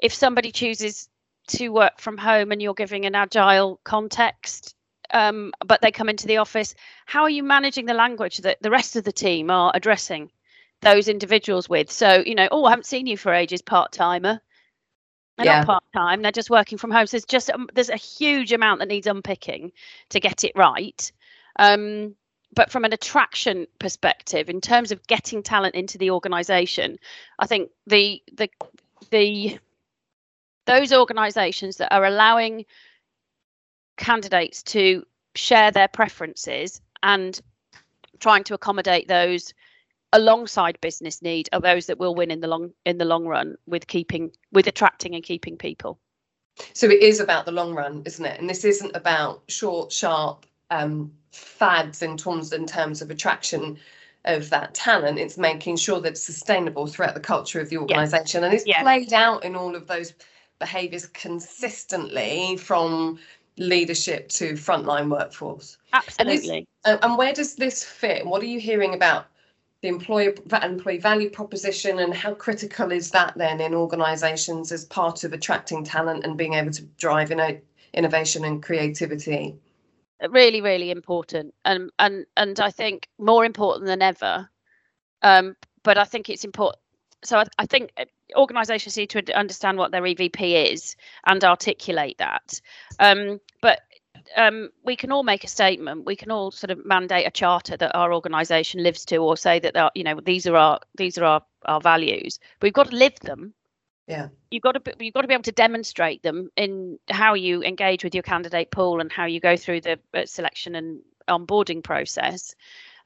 If 0.00 0.12
somebody 0.12 0.50
chooses 0.50 1.08
to 1.46 1.68
work 1.68 2.00
from 2.00 2.18
home 2.18 2.50
and 2.50 2.60
you're 2.60 2.74
giving 2.74 3.06
an 3.06 3.14
agile 3.14 3.78
context, 3.84 4.74
um, 5.12 5.52
but 5.64 5.80
they 5.80 5.92
come 5.92 6.08
into 6.08 6.26
the 6.26 6.38
office, 6.38 6.74
how 7.06 7.22
are 7.22 7.30
you 7.30 7.44
managing 7.44 7.86
the 7.86 7.94
language 7.94 8.38
that 8.38 8.60
the 8.62 8.70
rest 8.70 8.96
of 8.96 9.04
the 9.04 9.12
team 9.12 9.48
are 9.48 9.70
addressing 9.74 10.32
those 10.80 11.06
individuals 11.06 11.68
with? 11.68 11.88
So, 11.88 12.24
you 12.26 12.34
know, 12.34 12.48
oh, 12.50 12.64
I 12.64 12.70
haven't 12.70 12.86
seen 12.86 13.06
you 13.06 13.16
for 13.16 13.32
ages, 13.32 13.62
part 13.62 13.92
timer. 13.92 14.40
They're 15.36 15.46
yeah. 15.46 15.58
not 15.58 15.66
part 15.66 15.84
time. 15.94 16.22
They're 16.22 16.32
just 16.32 16.50
working 16.50 16.78
from 16.78 16.90
home. 16.90 17.06
So 17.06 17.16
there's 17.16 17.24
just 17.24 17.50
um, 17.50 17.68
there's 17.74 17.88
a 17.88 17.96
huge 17.96 18.52
amount 18.52 18.80
that 18.80 18.88
needs 18.88 19.06
unpicking 19.06 19.72
to 20.10 20.20
get 20.20 20.44
it 20.44 20.52
right. 20.54 21.10
Um, 21.58 22.14
but 22.54 22.70
from 22.70 22.84
an 22.84 22.92
attraction 22.92 23.66
perspective, 23.78 24.50
in 24.50 24.60
terms 24.60 24.92
of 24.92 25.06
getting 25.06 25.42
talent 25.42 25.74
into 25.74 25.96
the 25.96 26.10
organisation, 26.10 26.98
I 27.38 27.46
think 27.46 27.70
the 27.86 28.22
the 28.34 28.50
the 29.10 29.58
those 30.66 30.92
organisations 30.92 31.78
that 31.78 31.92
are 31.92 32.04
allowing 32.04 32.66
candidates 33.96 34.62
to 34.62 35.04
share 35.34 35.70
their 35.70 35.88
preferences 35.88 36.80
and 37.02 37.40
trying 38.20 38.44
to 38.44 38.54
accommodate 38.54 39.08
those 39.08 39.54
alongside 40.12 40.80
business 40.80 41.22
need 41.22 41.48
are 41.52 41.60
those 41.60 41.86
that 41.86 41.98
will 41.98 42.14
win 42.14 42.30
in 42.30 42.40
the 42.40 42.48
long 42.48 42.72
in 42.84 42.98
the 42.98 43.04
long 43.04 43.26
run 43.26 43.56
with 43.66 43.86
keeping 43.86 44.30
with 44.52 44.66
attracting 44.66 45.14
and 45.14 45.24
keeping 45.24 45.56
people. 45.56 45.98
So 46.74 46.86
it 46.86 47.02
is 47.02 47.20
about 47.20 47.46
the 47.46 47.52
long 47.52 47.74
run 47.74 48.02
isn't 48.04 48.24
it? 48.24 48.38
And 48.38 48.48
this 48.48 48.64
isn't 48.64 48.94
about 48.94 49.42
short 49.48 49.92
sharp 49.92 50.46
um, 50.70 51.12
fads 51.32 52.02
in 52.02 52.16
terms 52.16 52.52
in 52.52 52.66
terms 52.66 53.02
of 53.02 53.10
attraction 53.10 53.78
of 54.24 54.50
that 54.50 54.74
talent. 54.74 55.18
It's 55.18 55.38
making 55.38 55.76
sure 55.76 56.00
that 56.00 56.12
it's 56.12 56.22
sustainable 56.22 56.86
throughout 56.86 57.14
the 57.14 57.20
culture 57.20 57.60
of 57.60 57.68
the 57.70 57.78
organization. 57.78 58.44
And 58.44 58.54
it's 58.54 58.64
played 58.64 59.12
out 59.12 59.44
in 59.44 59.56
all 59.56 59.74
of 59.74 59.86
those 59.86 60.14
behaviors 60.58 61.06
consistently 61.06 62.56
from 62.56 63.18
leadership 63.58 64.28
to 64.28 64.52
frontline 64.52 65.10
workforce. 65.10 65.76
Absolutely. 65.92 66.66
and, 66.84 66.98
this, 66.98 67.04
and 67.04 67.18
where 67.18 67.32
does 67.32 67.56
this 67.56 67.84
fit? 67.84 68.24
What 68.24 68.42
are 68.42 68.46
you 68.46 68.60
hearing 68.60 68.94
about 68.94 69.26
the 69.82 69.88
employer 69.88 70.32
employee 70.62 70.98
value 70.98 71.28
proposition 71.28 71.98
and 71.98 72.14
how 72.14 72.34
critical 72.34 72.92
is 72.92 73.10
that 73.10 73.34
then 73.36 73.60
in 73.60 73.74
organizations 73.74 74.70
as 74.70 74.84
part 74.84 75.24
of 75.24 75.32
attracting 75.32 75.84
talent 75.84 76.24
and 76.24 76.38
being 76.38 76.54
able 76.54 76.70
to 76.70 76.82
drive 76.98 77.30
in 77.32 77.60
innovation 77.92 78.44
and 78.44 78.62
creativity? 78.62 79.56
Really 80.30 80.60
really 80.60 80.90
important. 80.90 81.52
And 81.64 81.90
and 81.98 82.26
and 82.36 82.60
i 82.60 82.70
think 82.70 83.08
more 83.18 83.44
important 83.44 83.86
than 83.86 84.02
ever 84.02 84.48
um, 85.22 85.56
but 85.82 85.98
i 85.98 86.04
think 86.04 86.30
it's 86.30 86.44
important 86.44 86.78
so 87.24 87.38
I, 87.38 87.44
I, 87.58 87.66
think 87.66 87.92
uh, 87.96 88.04
organizations 88.36 88.96
need 88.96 89.10
to 89.10 89.38
understand 89.38 89.78
what 89.78 89.92
their 89.92 90.02
evp 90.02 90.40
is 90.40 90.96
and 91.26 91.42
articulate 91.44 92.18
that. 92.18 92.60
Um, 92.98 93.40
but 93.60 93.80
um, 94.36 94.70
we 94.84 94.96
can 94.96 95.12
all 95.12 95.22
make 95.22 95.44
a 95.44 95.48
statement. 95.48 96.04
We 96.04 96.16
can 96.16 96.30
all 96.30 96.50
sort 96.50 96.70
of 96.70 96.84
mandate 96.84 97.26
a 97.26 97.30
charter 97.30 97.76
that 97.76 97.96
our 97.96 98.12
organization 98.12 98.82
lives 98.82 99.04
to 99.06 99.16
or 99.18 99.36
say 99.36 99.58
that 99.60 99.92
you 99.94 100.04
know 100.04 100.20
these 100.20 100.46
are 100.46 100.56
our 100.56 100.80
these 100.96 101.18
are 101.18 101.24
our, 101.24 101.42
our 101.64 101.80
values. 101.80 102.38
But 102.58 102.66
we've 102.66 102.72
got 102.72 102.90
to 102.90 102.96
live 102.96 103.18
them. 103.20 103.54
Yeah. 104.06 104.28
You've 104.50 104.62
got 104.62 104.72
to 104.72 104.80
be, 104.80 104.92
you've 104.98 105.14
got 105.14 105.22
to 105.22 105.28
be 105.28 105.34
able 105.34 105.44
to 105.44 105.52
demonstrate 105.52 106.22
them 106.22 106.50
in 106.56 106.98
how 107.08 107.34
you 107.34 107.62
engage 107.62 108.04
with 108.04 108.14
your 108.14 108.22
candidate 108.22 108.70
pool 108.70 109.00
and 109.00 109.10
how 109.10 109.26
you 109.26 109.40
go 109.40 109.56
through 109.56 109.82
the 109.82 109.98
uh, 110.14 110.26
selection 110.26 110.74
and 110.74 111.00
onboarding 111.28 111.82
process. 111.82 112.54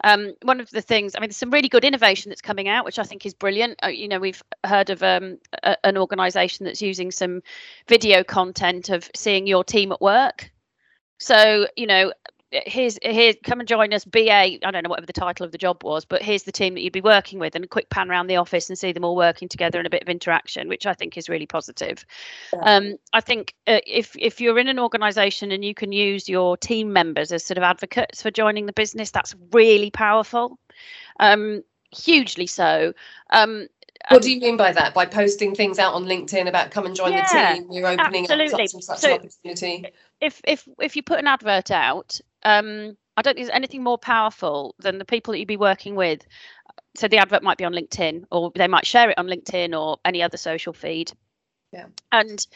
Um, 0.05 0.35
one 0.43 0.61
of 0.61 0.71
the 0.71 0.83
things 0.83 1.15
i 1.15 1.21
mean 1.21 1.31
there's 1.31 1.39
some 1.39 1.51
really 1.51 1.71
good 1.71 1.85
innovation 1.85 2.29
that's 2.29 2.43
coming 2.43 2.69
out 2.69 2.85
which 2.85 2.99
i 2.99 3.03
think 3.03 3.25
is 3.25 3.33
brilliant. 3.33 3.79
Uh, 3.83 3.89
you 3.89 4.09
know 4.09 4.19
we've 4.19 4.43
heard 4.65 4.91
of 4.91 5.03
um, 5.03 5.39
a, 5.63 5.77
an 5.85 5.97
organization 5.97 6.67
that's 6.67 6.83
using 6.83 7.11
some 7.11 7.41
video 7.89 8.23
content 8.23 8.91
of 8.91 9.11
seeing 9.15 9.47
your 9.47 9.65
team 9.65 9.93
at 9.93 10.01
work 10.03 10.51
so 11.19 11.67
you 11.77 11.87
know 11.87 12.13
here's 12.53 12.97
here 13.03 13.35
come 13.45 13.59
and 13.59 13.69
join 13.69 13.93
us 13.93 14.05
ba 14.05 14.33
i 14.33 14.59
don't 14.61 14.85
know 14.85 14.89
whatever 14.89 15.07
the 15.07 15.13
title 15.13 15.45
of 15.45 15.51
the 15.51 15.59
job 15.59 15.83
was 15.83 16.05
but 16.05 16.23
here's 16.23 16.45
the 16.45 16.53
team 16.53 16.75
that 16.75 16.81
you'd 16.81 16.93
be 16.93 17.01
working 17.01 17.39
with 17.39 17.55
and 17.57 17.65
a 17.65 17.69
quick 17.69 17.91
pan 17.91 18.09
around 18.09 18.29
the 18.29 18.37
office 18.37 18.69
and 18.69 18.79
see 18.79 18.93
them 18.93 19.05
all 19.05 19.17
working 19.17 19.49
together 19.49 19.79
and 19.79 19.87
a 19.87 19.91
bit 19.91 20.03
of 20.03 20.09
interaction 20.09 20.69
which 20.69 20.87
i 20.87 20.95
think 20.95 21.17
is 21.17 21.29
really 21.29 21.47
positive. 21.47 22.05
Yeah. 22.53 22.77
um, 22.77 22.97
i 23.13 23.21
think 23.21 23.55
uh, 23.67 23.81
if 23.87 24.15
if 24.19 24.41
you're 24.41 24.59
in 24.59 24.69
an 24.69 24.79
organization 24.79 25.51
and 25.51 25.65
you 25.65 25.75
can 25.75 25.93
use 25.93 26.29
your 26.29 26.57
team 26.57 26.93
members 26.93 27.33
as 27.33 27.45
sort 27.45 27.59
of 27.59 27.65
advocates 27.65 28.23
for 28.23 28.31
joining 28.31 28.67
the 28.67 28.73
business 28.73 29.11
that's 29.11 29.35
really 29.53 29.91
powerful. 29.91 30.59
Um, 31.19 31.63
hugely 31.97 32.47
so. 32.47 32.93
Um, 33.31 33.69
what 34.09 34.23
do 34.23 34.31
you 34.31 34.41
mean 34.41 34.57
by 34.57 34.73
that? 34.73 34.95
By 34.95 35.07
posting 35.07 35.55
things 35.55 35.79
out 35.79 35.95
on 35.95 36.05
LinkedIn 36.05 36.49
about 36.49 36.71
come 36.71 36.87
and 36.87 36.95
join 36.95 37.13
yeah, 37.13 37.55
the 37.55 37.61
team, 37.61 37.73
you're 37.73 37.87
opening 37.87 38.25
absolutely. 38.25 38.65
up 38.65 38.69
such 38.69 38.75
and 38.75 38.85
such 38.85 38.99
so 38.99 39.15
an 39.15 39.21
opportunity. 39.21 39.93
If 40.21 40.41
if 40.45 40.69
if 40.81 40.97
you 40.97 41.03
put 41.03 41.19
an 41.19 41.27
advert 41.27 41.71
out, 41.71 42.21
um, 42.45 42.97
I 43.17 43.23
don't 43.23 43.35
think 43.35 43.47
there's 43.47 43.57
anything 43.57 43.83
more 43.83 43.99
powerful 43.99 44.75
than 44.79 44.99
the 44.99 45.05
people 45.05 45.33
that 45.33 45.39
you'd 45.39 45.49
be 45.49 45.57
working 45.57 45.97
with. 45.97 46.21
So 46.97 47.09
the 47.09 47.19
advert 47.19 47.43
might 47.43 47.59
be 47.59 47.65
on 47.65 47.73
LinkedIn, 47.73 48.25
or 48.31 48.53
they 48.55 48.69
might 48.69 48.87
share 48.87 49.11
it 49.11 49.19
on 49.19 49.27
LinkedIn 49.27 49.79
or 49.79 49.99
any 50.05 50.23
other 50.23 50.37
social 50.37 50.73
feed. 50.73 51.13
Yeah. 51.73 51.87
And 52.13 52.47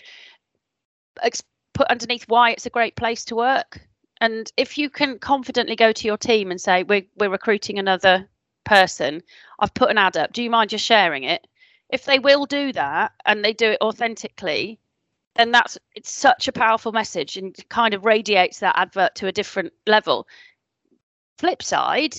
put 1.74 1.88
underneath 1.88 2.24
why 2.28 2.50
it's 2.50 2.66
a 2.66 2.70
great 2.70 2.94
place 2.94 3.24
to 3.26 3.34
work. 3.34 3.80
And 4.20 4.50
if 4.56 4.76
you 4.76 4.90
can 4.90 5.18
confidently 5.18 5.76
go 5.76 5.92
to 5.92 6.06
your 6.06 6.18
team 6.18 6.50
and 6.50 6.60
say, 6.60 6.82
"We're 6.82 7.06
we're 7.16 7.30
recruiting 7.30 7.78
another 7.78 8.28
person. 8.64 9.22
I've 9.58 9.74
put 9.74 9.90
an 9.90 9.98
ad 9.98 10.16
up. 10.16 10.32
Do 10.32 10.42
you 10.42 10.50
mind 10.50 10.70
just 10.70 10.84
sharing 10.84 11.24
it?" 11.24 11.46
If 11.88 12.04
they 12.04 12.18
will 12.18 12.46
do 12.46 12.72
that 12.72 13.12
and 13.26 13.44
they 13.44 13.52
do 13.52 13.70
it 13.70 13.80
authentically, 13.80 14.78
then 15.36 15.50
that's 15.50 15.78
it's 15.94 16.10
such 16.10 16.48
a 16.48 16.52
powerful 16.52 16.92
message 16.92 17.36
and 17.36 17.56
kind 17.68 17.94
of 17.94 18.04
radiates 18.04 18.60
that 18.60 18.78
advert 18.78 19.14
to 19.16 19.26
a 19.26 19.32
different 19.32 19.72
level 19.86 20.26
flip 21.38 21.62
side 21.62 22.14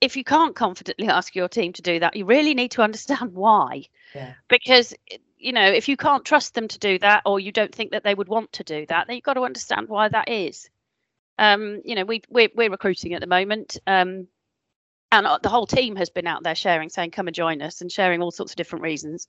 if 0.00 0.16
you 0.16 0.24
can't 0.24 0.56
confidently 0.56 1.08
ask 1.08 1.34
your 1.34 1.48
team 1.48 1.72
to 1.72 1.82
do 1.82 2.00
that 2.00 2.16
you 2.16 2.24
really 2.24 2.54
need 2.54 2.70
to 2.70 2.82
understand 2.82 3.32
why 3.34 3.84
yeah. 4.14 4.34
because 4.48 4.94
you 5.38 5.52
know 5.52 5.66
if 5.66 5.88
you 5.88 5.96
can't 5.96 6.24
trust 6.24 6.54
them 6.54 6.68
to 6.68 6.78
do 6.78 6.98
that 6.98 7.22
or 7.24 7.38
you 7.38 7.52
don't 7.52 7.74
think 7.74 7.92
that 7.92 8.02
they 8.02 8.14
would 8.14 8.28
want 8.28 8.50
to 8.52 8.64
do 8.64 8.84
that 8.86 9.06
then 9.06 9.16
you've 9.16 9.24
got 9.24 9.34
to 9.34 9.42
understand 9.42 9.88
why 9.88 10.08
that 10.08 10.28
is 10.28 10.68
um, 11.38 11.80
you 11.84 11.94
know 11.94 12.04
we 12.04 12.22
we're, 12.28 12.48
we're 12.54 12.70
recruiting 12.70 13.14
at 13.14 13.20
the 13.20 13.26
moment 13.26 13.76
um, 13.86 14.26
and 15.18 15.26
uh, 15.26 15.38
the 15.42 15.48
whole 15.48 15.66
team 15.66 15.96
has 15.96 16.10
been 16.10 16.26
out 16.26 16.42
there 16.42 16.54
sharing 16.54 16.88
saying 16.88 17.10
come 17.10 17.28
and 17.28 17.34
join 17.34 17.62
us 17.62 17.80
and 17.80 17.90
sharing 17.90 18.20
all 18.20 18.30
sorts 18.30 18.52
of 18.52 18.56
different 18.56 18.82
reasons 18.82 19.28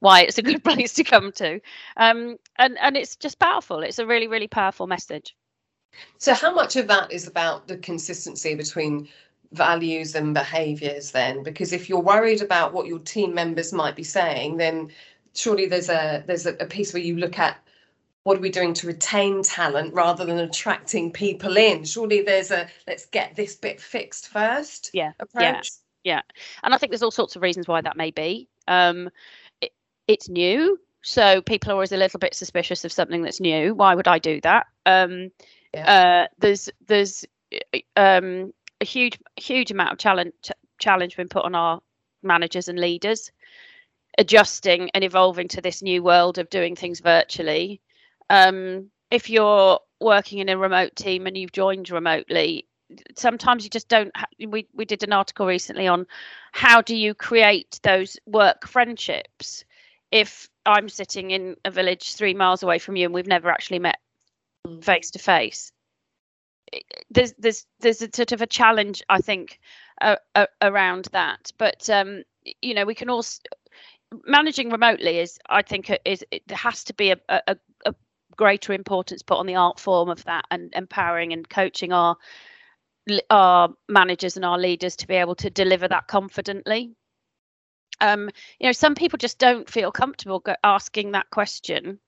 why 0.00 0.22
it's 0.22 0.38
a 0.38 0.42
good 0.42 0.62
place 0.68 0.94
to 0.94 1.04
come 1.04 1.32
to. 1.32 1.60
Um, 1.96 2.36
and 2.56 2.78
and 2.78 2.96
it's 2.96 3.16
just 3.16 3.38
powerful. 3.38 3.80
It's 3.80 3.98
a 3.98 4.06
really 4.06 4.28
really 4.28 4.48
powerful 4.48 4.86
message. 4.86 5.34
So 6.18 6.34
how 6.34 6.52
much 6.54 6.76
of 6.76 6.88
that 6.88 7.12
is 7.12 7.26
about 7.26 7.68
the 7.68 7.76
consistency 7.76 8.54
between 8.54 9.08
values 9.52 10.14
and 10.14 10.34
behaviors 10.34 11.12
then? 11.12 11.42
Because 11.42 11.72
if 11.72 11.88
you're 11.88 12.00
worried 12.00 12.42
about 12.42 12.72
what 12.72 12.86
your 12.86 12.98
team 12.98 13.34
members 13.34 13.72
might 13.72 13.96
be 13.96 14.04
saying 14.04 14.56
then 14.56 14.90
surely 15.34 15.66
there's 15.66 15.88
a 15.88 16.22
there's 16.26 16.46
a, 16.46 16.54
a 16.60 16.66
piece 16.66 16.92
where 16.92 17.02
you 17.02 17.16
look 17.16 17.38
at 17.38 17.58
what 18.24 18.38
are 18.38 18.40
we 18.40 18.50
doing 18.50 18.74
to 18.74 18.86
retain 18.86 19.42
talent 19.42 19.94
rather 19.94 20.24
than 20.24 20.38
attracting 20.38 21.12
people 21.12 21.56
in? 21.56 21.84
Surely 21.84 22.22
there's 22.22 22.50
a 22.50 22.68
let's 22.86 23.06
get 23.06 23.36
this 23.36 23.54
bit 23.54 23.80
fixed 23.80 24.28
first. 24.28 24.90
Yeah. 24.92 25.12
Approach. 25.20 25.70
Yeah. 26.02 26.16
Yeah. 26.16 26.20
And 26.62 26.74
I 26.74 26.78
think 26.78 26.90
there's 26.90 27.02
all 27.02 27.10
sorts 27.10 27.36
of 27.36 27.42
reasons 27.42 27.68
why 27.68 27.80
that 27.80 27.96
may 27.96 28.10
be. 28.10 28.48
Um, 28.66 29.10
it, 29.60 29.72
it's 30.06 30.28
new, 30.28 30.78
so 31.02 31.42
people 31.42 31.70
are 31.70 31.74
always 31.74 31.92
a 31.92 31.98
little 31.98 32.18
bit 32.18 32.34
suspicious 32.34 32.84
of 32.84 32.92
something 32.92 33.22
that's 33.22 33.40
new. 33.40 33.74
Why 33.74 33.94
would 33.94 34.08
I 34.08 34.18
do 34.18 34.40
that? 34.40 34.66
Um, 34.86 35.30
yeah. 35.74 36.24
uh, 36.24 36.26
there's 36.38 36.70
there's 36.86 37.26
um, 37.96 38.52
a 38.80 38.84
huge 38.84 39.18
huge 39.36 39.70
amount 39.70 39.92
of 39.92 39.98
challenge 39.98 40.32
challenge 40.78 41.16
been 41.16 41.28
put 41.28 41.44
on 41.44 41.54
our 41.54 41.80
managers 42.22 42.68
and 42.68 42.78
leaders 42.78 43.30
adjusting 44.16 44.90
and 44.94 45.04
evolving 45.04 45.48
to 45.48 45.60
this 45.60 45.82
new 45.82 46.02
world 46.02 46.38
of 46.38 46.48
doing 46.48 46.74
things 46.74 47.00
virtually 47.00 47.80
um, 48.30 48.90
if 49.10 49.30
you're 49.30 49.78
working 50.00 50.38
in 50.38 50.48
a 50.48 50.58
remote 50.58 50.96
team 50.96 51.26
and 51.26 51.36
you've 51.36 51.52
joined 51.52 51.90
remotely, 51.90 52.66
sometimes 53.16 53.64
you 53.64 53.70
just 53.70 53.88
don't. 53.88 54.14
Ha- 54.16 54.26
we 54.48 54.66
we 54.74 54.84
did 54.84 55.02
an 55.02 55.12
article 55.12 55.46
recently 55.46 55.86
on 55.86 56.06
how 56.52 56.82
do 56.82 56.96
you 56.96 57.14
create 57.14 57.80
those 57.82 58.16
work 58.26 58.66
friendships 58.66 59.64
if 60.10 60.48
I'm 60.66 60.88
sitting 60.88 61.30
in 61.30 61.56
a 61.64 61.70
village 61.70 62.14
three 62.14 62.34
miles 62.34 62.62
away 62.62 62.78
from 62.78 62.96
you 62.96 63.06
and 63.06 63.14
we've 63.14 63.26
never 63.26 63.50
actually 63.50 63.80
met 63.80 63.98
face 64.82 65.10
to 65.12 65.18
face. 65.18 65.72
There's 67.10 67.34
there's 67.38 67.66
there's 67.80 68.02
a 68.02 68.08
sort 68.14 68.32
of 68.32 68.42
a 68.42 68.46
challenge 68.46 69.02
I 69.08 69.20
think 69.20 69.60
uh, 70.00 70.16
around 70.60 71.08
that, 71.12 71.52
but 71.58 71.88
um, 71.90 72.22
you 72.62 72.74
know 72.74 72.84
we 72.84 72.94
can 72.94 73.10
also 73.10 73.40
managing 74.26 74.70
remotely 74.70 75.18
is 75.18 75.38
I 75.48 75.62
think 75.62 75.90
is 76.04 76.24
it 76.30 76.50
has 76.50 76.84
to 76.84 76.94
be 76.94 77.10
a, 77.10 77.18
a, 77.28 77.56
a 77.86 77.94
greater 78.36 78.72
importance 78.72 79.22
put 79.22 79.38
on 79.38 79.46
the 79.46 79.56
art 79.56 79.78
form 79.80 80.08
of 80.08 80.24
that 80.24 80.44
and 80.50 80.72
empowering 80.74 81.32
and 81.32 81.48
coaching 81.48 81.92
our 81.92 82.16
our 83.28 83.68
managers 83.88 84.36
and 84.36 84.44
our 84.44 84.58
leaders 84.58 84.96
to 84.96 85.06
be 85.06 85.14
able 85.14 85.34
to 85.34 85.50
deliver 85.50 85.86
that 85.86 86.06
confidently. 86.06 86.90
Um, 88.00 88.30
you 88.58 88.66
know 88.66 88.72
some 88.72 88.94
people 88.94 89.18
just 89.18 89.38
don't 89.38 89.68
feel 89.68 89.92
comfortable 89.92 90.42
asking 90.64 91.12
that 91.12 91.30
question. 91.30 91.98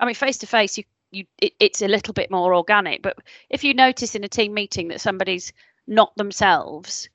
I 0.00 0.06
mean 0.06 0.14
face 0.14 0.38
to 0.38 0.46
face 0.46 0.78
you 0.78 0.84
you 1.10 1.24
it, 1.38 1.52
it's 1.60 1.82
a 1.82 1.88
little 1.88 2.14
bit 2.14 2.30
more 2.30 2.54
organic 2.54 3.02
but 3.02 3.16
if 3.50 3.62
you 3.62 3.72
notice 3.74 4.14
in 4.14 4.24
a 4.24 4.28
team 4.28 4.52
meeting 4.52 4.88
that 4.88 5.00
somebody's 5.00 5.52
not 5.86 6.16
themselves 6.16 7.08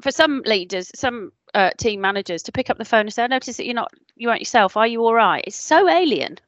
for 0.00 0.10
some 0.10 0.42
leaders 0.44 0.90
some 0.94 1.30
uh, 1.54 1.70
team 1.78 2.00
managers 2.00 2.42
to 2.42 2.50
pick 2.50 2.68
up 2.68 2.78
the 2.78 2.84
phone 2.84 3.02
and 3.02 3.12
say 3.12 3.22
i 3.22 3.28
notice 3.28 3.58
that 3.58 3.64
you're 3.64 3.74
not 3.74 3.92
you 4.22 4.28
aren't 4.28 4.40
yourself. 4.40 4.76
Are 4.76 4.86
you 4.86 5.04
all 5.04 5.14
right? 5.14 5.44
It's 5.46 5.56
so 5.56 5.88
alien 5.88 6.38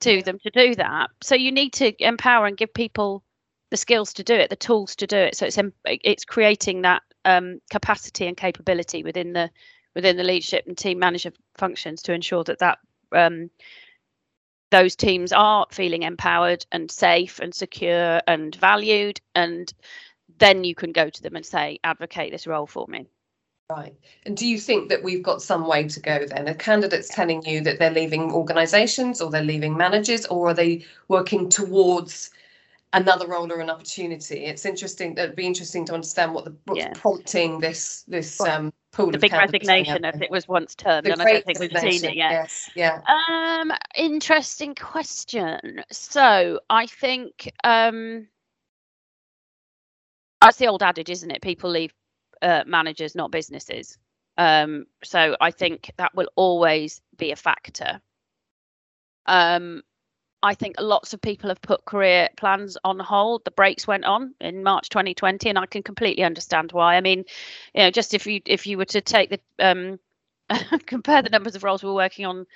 to 0.00 0.22
them 0.22 0.38
to 0.40 0.50
do 0.50 0.74
that. 0.76 1.10
So 1.22 1.34
you 1.34 1.52
need 1.52 1.72
to 1.74 1.92
empower 2.04 2.46
and 2.46 2.56
give 2.56 2.72
people 2.74 3.22
the 3.70 3.76
skills 3.76 4.12
to 4.14 4.24
do 4.24 4.34
it, 4.34 4.50
the 4.50 4.56
tools 4.56 4.96
to 4.96 5.06
do 5.06 5.16
it. 5.16 5.36
So 5.36 5.46
it's 5.46 5.58
it's 5.84 6.24
creating 6.24 6.82
that 6.82 7.02
um, 7.24 7.60
capacity 7.70 8.26
and 8.26 8.36
capability 8.36 9.02
within 9.02 9.32
the 9.32 9.50
within 9.94 10.16
the 10.16 10.24
leadership 10.24 10.64
and 10.66 10.76
team 10.76 10.98
manager 10.98 11.32
functions 11.56 12.02
to 12.02 12.12
ensure 12.12 12.44
that 12.44 12.58
that 12.58 12.78
um, 13.12 13.50
those 14.70 14.96
teams 14.96 15.32
are 15.32 15.66
feeling 15.70 16.02
empowered 16.02 16.64
and 16.72 16.90
safe 16.90 17.40
and 17.40 17.54
secure 17.54 18.20
and 18.26 18.54
valued 18.54 19.20
and 19.34 19.72
then 20.38 20.62
you 20.62 20.74
can 20.74 20.92
go 20.92 21.10
to 21.10 21.22
them 21.22 21.34
and 21.34 21.44
say 21.44 21.78
advocate 21.82 22.30
this 22.30 22.46
role 22.46 22.66
for 22.66 22.86
me 22.86 23.06
Right. 23.70 23.94
And 24.26 24.36
do 24.36 24.48
you 24.48 24.58
think 24.58 24.88
that 24.88 25.04
we've 25.04 25.22
got 25.22 25.42
some 25.42 25.66
way 25.66 25.86
to 25.86 26.00
go 26.00 26.26
then? 26.26 26.48
Are 26.48 26.54
candidates 26.54 27.08
telling 27.08 27.44
you 27.44 27.60
that 27.60 27.78
they're 27.78 27.92
leaving 27.92 28.32
organisations 28.32 29.20
or 29.20 29.30
they're 29.30 29.44
leaving 29.44 29.76
managers 29.76 30.26
or 30.26 30.48
are 30.48 30.54
they 30.54 30.84
working 31.06 31.48
towards 31.48 32.30
another 32.92 33.28
role 33.28 33.52
or 33.52 33.60
an 33.60 33.70
opportunity? 33.70 34.46
It's 34.46 34.66
interesting. 34.66 35.16
It'd 35.16 35.36
be 35.36 35.46
interesting 35.46 35.84
to 35.86 35.94
understand 35.94 36.34
what 36.34 36.46
the 36.46 36.56
what's 36.64 36.80
yeah. 36.80 36.92
prompting 36.94 37.60
this 37.60 38.04
this 38.08 38.40
um 38.40 38.72
pool 38.90 39.12
the 39.12 39.18
big 39.18 39.32
resignation 39.32 40.04
as 40.04 40.20
it 40.20 40.32
was 40.32 40.48
once 40.48 40.74
termed, 40.74 41.06
the 41.06 41.12
and 41.12 41.22
I 41.22 41.32
don't 41.32 41.46
think 41.46 41.60
we've 41.60 41.78
seen 41.78 42.04
it 42.04 42.16
yet. 42.16 42.32
Yes, 42.32 42.70
yeah. 42.74 43.00
Um, 43.06 43.72
interesting 43.96 44.74
question. 44.74 45.84
So 45.92 46.58
I 46.68 46.86
think 46.86 47.52
um, 47.62 48.26
that's 50.42 50.56
the 50.56 50.66
old 50.66 50.82
adage, 50.82 51.10
isn't 51.10 51.30
it? 51.30 51.40
People 51.40 51.70
leave 51.70 51.92
uh, 52.42 52.64
managers, 52.66 53.14
not 53.14 53.30
businesses. 53.30 53.98
Um, 54.36 54.86
so 55.04 55.36
I 55.40 55.50
think 55.50 55.92
that 55.96 56.14
will 56.14 56.28
always 56.36 57.00
be 57.16 57.32
a 57.32 57.36
factor. 57.36 58.00
Um, 59.26 59.82
I 60.42 60.54
think 60.54 60.76
lots 60.78 61.12
of 61.12 61.20
people 61.20 61.50
have 61.50 61.60
put 61.60 61.84
career 61.84 62.30
plans 62.36 62.78
on 62.82 62.98
hold. 62.98 63.44
The 63.44 63.50
brakes 63.50 63.86
went 63.86 64.04
on 64.04 64.34
in 64.40 64.62
March 64.62 64.88
2020, 64.88 65.50
and 65.50 65.58
I 65.58 65.66
can 65.66 65.82
completely 65.82 66.24
understand 66.24 66.72
why. 66.72 66.96
I 66.96 67.02
mean, 67.02 67.24
you 67.74 67.82
know, 67.82 67.90
just 67.90 68.14
if 68.14 68.26
you 68.26 68.40
if 68.46 68.66
you 68.66 68.78
were 68.78 68.86
to 68.86 69.00
take 69.02 69.30
the 69.30 69.40
um, 69.58 70.00
compare 70.86 71.22
the 71.22 71.28
numbers 71.28 71.56
of 71.56 71.64
roles 71.64 71.84
we're 71.84 71.92
working 71.92 72.24
on 72.24 72.46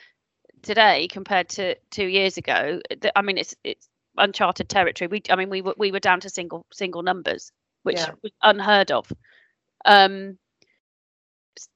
today 0.62 1.08
compared 1.08 1.50
to 1.50 1.74
two 1.90 2.06
years 2.06 2.38
ago, 2.38 2.80
I 3.14 3.22
mean, 3.22 3.36
it's 3.36 3.54
it's 3.62 3.88
uncharted 4.16 4.68
territory. 4.68 5.08
We, 5.08 5.22
I 5.28 5.36
mean, 5.36 5.50
we 5.50 5.60
were 5.60 5.74
we 5.76 5.92
were 5.92 6.00
down 6.00 6.20
to 6.20 6.30
single 6.30 6.64
single 6.72 7.02
numbers, 7.02 7.52
which 7.82 7.98
yeah. 7.98 8.12
was 8.22 8.32
unheard 8.42 8.90
of. 8.92 9.12
Um, 9.84 10.38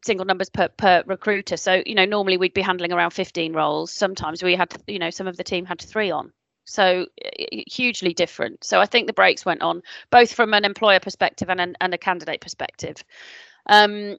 single 0.04 0.26
numbers 0.26 0.50
per 0.50 0.68
per 0.68 1.02
recruiter. 1.06 1.56
So 1.56 1.82
you 1.86 1.94
know, 1.94 2.04
normally 2.04 2.36
we'd 2.36 2.54
be 2.54 2.62
handling 2.62 2.92
around 2.92 3.10
15 3.10 3.52
roles. 3.52 3.92
Sometimes 3.92 4.42
we 4.42 4.56
had, 4.56 4.74
you 4.86 4.98
know, 4.98 5.10
some 5.10 5.26
of 5.26 5.36
the 5.36 5.44
team 5.44 5.64
had 5.64 5.80
three 5.80 6.10
on. 6.10 6.32
So 6.64 7.06
hugely 7.66 8.12
different. 8.12 8.62
So 8.62 8.80
I 8.80 8.86
think 8.86 9.06
the 9.06 9.14
breaks 9.14 9.46
went 9.46 9.62
on 9.62 9.82
both 10.10 10.32
from 10.32 10.52
an 10.52 10.66
employer 10.66 11.00
perspective 11.00 11.48
and 11.48 11.60
an, 11.60 11.76
and 11.80 11.94
a 11.94 11.98
candidate 11.98 12.42
perspective. 12.42 12.96
Um, 13.66 14.16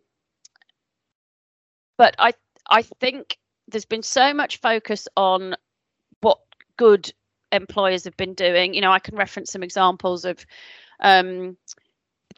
but 1.98 2.16
I 2.18 2.34
I 2.70 2.82
think 2.82 3.38
there's 3.68 3.86
been 3.86 4.04
so 4.04 4.34
much 4.34 4.58
focus 4.62 5.08
on 5.16 5.56
what 6.22 6.40
good 6.78 7.12
employers 7.52 8.04
have 8.06 8.18
been 8.18 8.34
doing. 8.34 8.74
You 8.74 8.82
know, 8.82 8.92
I 8.92 9.00
can 9.00 9.16
reference 9.16 9.52
some 9.52 9.64
examples 9.64 10.26
of 10.26 10.44
um, 11.02 11.58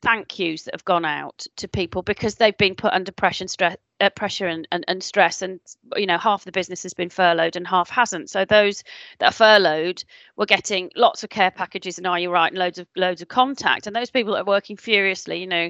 thank 0.02 0.40
yous 0.40 0.64
that 0.64 0.74
have 0.74 0.86
gone 0.86 1.06
out 1.06 1.46
to 1.58 1.68
people 1.68 2.02
because 2.02 2.36
they've 2.36 2.58
been 2.58 2.76
put 2.76 2.94
under 2.94 3.12
pressure 3.12 3.44
and 3.44 3.50
stress 3.50 3.78
uh, 4.00 4.10
pressure 4.10 4.48
and, 4.48 4.68
and, 4.72 4.84
and 4.88 5.04
stress 5.04 5.42
and 5.42 5.60
you 5.96 6.08
know 6.08 6.18
half 6.18 6.44
the 6.44 6.52
business 6.52 6.82
has 6.84 6.94
been 6.94 7.10
furloughed 7.10 7.56
and 7.56 7.68
half 7.68 7.90
hasn't. 7.90 8.30
So 8.30 8.46
those 8.46 8.84
that 9.20 9.30
are 9.30 9.34
furloughed 9.34 10.04
were 10.36 10.46
getting 10.46 10.90
lots 10.96 11.24
of 11.24 11.30
care 11.30 11.52
packages 11.52 11.98
and 11.98 12.08
are 12.08 12.20
you 12.20 12.32
right 12.32 12.52
and 12.52 12.58
loads 12.58 12.80
of 12.80 12.88
loads 12.96 13.22
of 13.22 13.28
contact. 13.28 13.88
And 13.88 13.96
those 13.96 14.10
people 14.10 14.34
that 14.34 14.42
are 14.42 14.46
working 14.46 14.78
furiously 14.78 15.40
you 15.40 15.48
know 15.48 15.70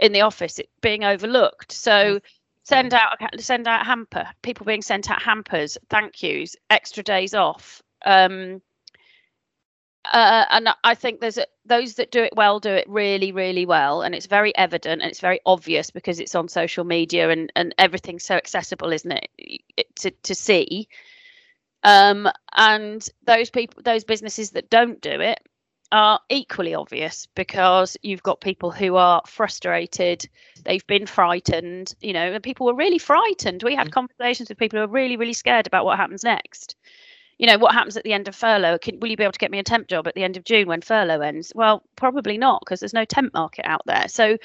in 0.00 0.12
the 0.12 0.22
office 0.22 0.58
it 0.58 0.68
being 0.80 1.04
overlooked. 1.04 1.72
So 1.72 2.20
send 2.64 2.92
out 2.92 3.18
send 3.38 3.68
out 3.68 3.86
hamper 3.86 4.28
people 4.42 4.66
being 4.66 4.82
sent 4.82 5.10
out 5.10 5.22
hampers 5.22 5.78
thank 5.88 6.22
yous 6.22 6.56
extra 6.70 7.02
days 7.02 7.34
off. 7.34 7.82
Um, 8.04 8.62
uh, 10.04 10.44
and 10.50 10.68
I 10.82 10.94
think 10.94 11.20
there's 11.20 11.38
a, 11.38 11.46
those 11.66 11.94
that 11.94 12.10
do 12.10 12.22
it 12.22 12.34
well 12.34 12.58
do 12.58 12.70
it 12.70 12.88
really, 12.88 13.32
really 13.32 13.66
well, 13.66 14.02
and 14.02 14.14
it's 14.14 14.26
very 14.26 14.56
evident 14.56 15.02
and 15.02 15.10
it's 15.10 15.20
very 15.20 15.40
obvious 15.44 15.90
because 15.90 16.20
it's 16.20 16.34
on 16.34 16.48
social 16.48 16.84
media 16.84 17.30
and 17.30 17.52
and 17.54 17.74
everything's 17.78 18.24
so 18.24 18.34
accessible, 18.34 18.92
isn't 18.92 19.12
it, 19.12 19.28
it 19.76 19.96
to 19.96 20.10
to 20.10 20.34
see. 20.34 20.88
Um, 21.82 22.28
and 22.56 23.06
those 23.24 23.50
people, 23.50 23.82
those 23.82 24.04
businesses 24.04 24.50
that 24.50 24.70
don't 24.70 25.00
do 25.00 25.20
it, 25.20 25.40
are 25.92 26.20
equally 26.28 26.74
obvious 26.74 27.26
because 27.34 27.96
you've 28.02 28.22
got 28.22 28.40
people 28.40 28.70
who 28.70 28.96
are 28.96 29.22
frustrated, 29.26 30.28
they've 30.64 30.86
been 30.86 31.06
frightened, 31.06 31.94
you 32.00 32.12
know, 32.12 32.32
and 32.32 32.42
people 32.42 32.66
were 32.66 32.74
really 32.74 32.98
frightened. 32.98 33.62
We 33.62 33.74
had 33.74 33.88
mm. 33.88 33.92
conversations 33.92 34.48
with 34.48 34.58
people 34.58 34.78
who 34.78 34.84
are 34.84 34.88
really, 34.88 35.16
really 35.16 35.32
scared 35.32 35.66
about 35.66 35.84
what 35.84 35.98
happens 35.98 36.22
next 36.22 36.76
you 37.40 37.46
know, 37.46 37.56
what 37.56 37.72
happens 37.72 37.96
at 37.96 38.04
the 38.04 38.12
end 38.12 38.28
of 38.28 38.36
furlough? 38.36 38.76
Can, 38.76 39.00
will 39.00 39.08
you 39.08 39.16
be 39.16 39.22
able 39.22 39.32
to 39.32 39.38
get 39.38 39.50
me 39.50 39.58
a 39.58 39.62
temp 39.62 39.88
job 39.88 40.06
at 40.06 40.14
the 40.14 40.22
end 40.22 40.36
of 40.36 40.44
June 40.44 40.68
when 40.68 40.82
furlough 40.82 41.22
ends? 41.22 41.52
Well, 41.54 41.82
probably 41.96 42.36
not 42.36 42.60
because 42.60 42.80
there's 42.80 42.92
no 42.92 43.06
temp 43.06 43.32
market 43.32 43.66
out 43.66 43.80
there. 43.86 44.08
So, 44.08 44.36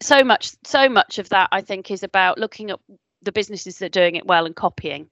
so 0.00 0.22
much, 0.22 0.52
so 0.62 0.88
much 0.88 1.18
of 1.18 1.28
that 1.30 1.48
I 1.50 1.60
think 1.60 1.90
is 1.90 2.04
about 2.04 2.38
looking 2.38 2.70
at 2.70 2.78
the 3.22 3.32
businesses 3.32 3.78
that 3.78 3.86
are 3.86 3.88
doing 3.88 4.14
it 4.14 4.26
well 4.26 4.46
and 4.46 4.54
copying. 4.54 5.08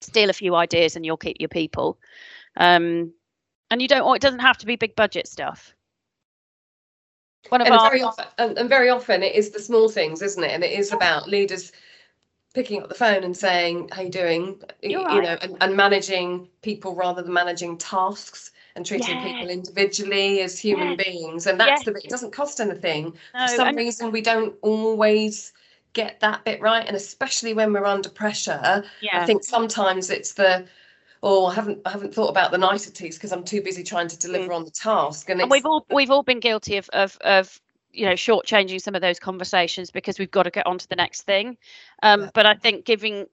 Steal 0.00 0.30
a 0.30 0.32
few 0.32 0.54
ideas 0.54 0.96
and 0.96 1.04
you'll 1.04 1.18
keep 1.18 1.36
your 1.38 1.50
people. 1.50 1.98
Um, 2.56 3.12
and 3.70 3.82
you 3.82 3.88
don't. 3.88 4.16
It 4.16 4.22
doesn't 4.22 4.40
have 4.40 4.56
to 4.58 4.66
be 4.66 4.76
big 4.76 4.96
budget 4.96 5.26
stuff. 5.26 5.74
One 7.50 7.60
of 7.60 7.66
and 7.66 7.76
our, 7.76 7.90
very 7.90 8.02
often, 8.02 8.26
and 8.38 8.68
very 8.70 8.88
often 8.88 9.22
it 9.22 9.34
is 9.34 9.50
the 9.50 9.60
small 9.60 9.90
things, 9.90 10.22
isn't 10.22 10.42
it? 10.42 10.52
And 10.52 10.64
it 10.64 10.72
is 10.72 10.92
about 10.92 11.28
leaders 11.28 11.72
picking 12.52 12.82
up 12.82 12.88
the 12.88 12.94
phone 12.94 13.24
and 13.24 13.36
saying 13.36 13.88
how 13.92 14.02
you 14.02 14.10
doing 14.10 14.60
You're 14.82 15.00
you 15.00 15.06
right. 15.06 15.22
know 15.22 15.38
and, 15.40 15.56
and 15.60 15.76
managing 15.76 16.48
people 16.62 16.94
rather 16.94 17.22
than 17.22 17.32
managing 17.32 17.78
tasks 17.78 18.50
and 18.76 18.86
treating 18.86 19.16
yes. 19.16 19.24
people 19.24 19.50
individually 19.50 20.40
as 20.40 20.58
human 20.58 20.98
yes. 20.98 21.04
beings 21.04 21.46
and 21.46 21.58
that's 21.58 21.80
yes. 21.80 21.84
the 21.84 21.92
bit 21.92 22.04
it 22.04 22.10
doesn't 22.10 22.32
cost 22.32 22.60
anything 22.60 23.14
no, 23.34 23.46
for 23.46 23.56
some 23.56 23.68
and... 23.68 23.76
reason 23.76 24.12
we 24.12 24.20
don't 24.20 24.54
always 24.62 25.52
get 25.92 26.20
that 26.20 26.44
bit 26.44 26.60
right 26.60 26.86
and 26.86 26.96
especially 26.96 27.54
when 27.54 27.72
we're 27.72 27.84
under 27.84 28.08
pressure 28.08 28.84
yeah. 29.00 29.22
i 29.22 29.26
think 29.26 29.44
sometimes 29.44 30.08
it's 30.08 30.32
the 30.32 30.64
oh 31.22 31.46
i 31.46 31.54
haven't 31.54 31.78
i 31.84 31.90
haven't 31.90 32.14
thought 32.14 32.28
about 32.28 32.50
the 32.50 32.58
niceties 32.58 33.16
because 33.16 33.32
i'm 33.32 33.44
too 33.44 33.60
busy 33.62 33.82
trying 33.82 34.08
to 34.08 34.18
deliver 34.18 34.48
mm. 34.48 34.56
on 34.56 34.64
the 34.64 34.70
task 34.70 35.28
and, 35.28 35.40
and 35.40 35.50
we've 35.50 35.66
all 35.66 35.84
we've 35.90 36.10
all 36.10 36.22
been 36.22 36.40
guilty 36.40 36.76
of 36.76 36.88
of 36.90 37.18
of 37.22 37.60
you 37.92 38.06
know 38.06 38.12
shortchanging 38.12 38.80
some 38.80 38.94
of 38.94 39.02
those 39.02 39.18
conversations 39.18 39.90
because 39.90 40.18
we've 40.18 40.30
got 40.30 40.44
to 40.44 40.50
get 40.50 40.66
on 40.66 40.78
to 40.78 40.88
the 40.88 40.96
next 40.96 41.22
thing 41.22 41.56
um, 42.02 42.22
yeah. 42.22 42.30
but 42.34 42.46
i 42.46 42.54
think 42.54 42.84
giving 42.84 43.26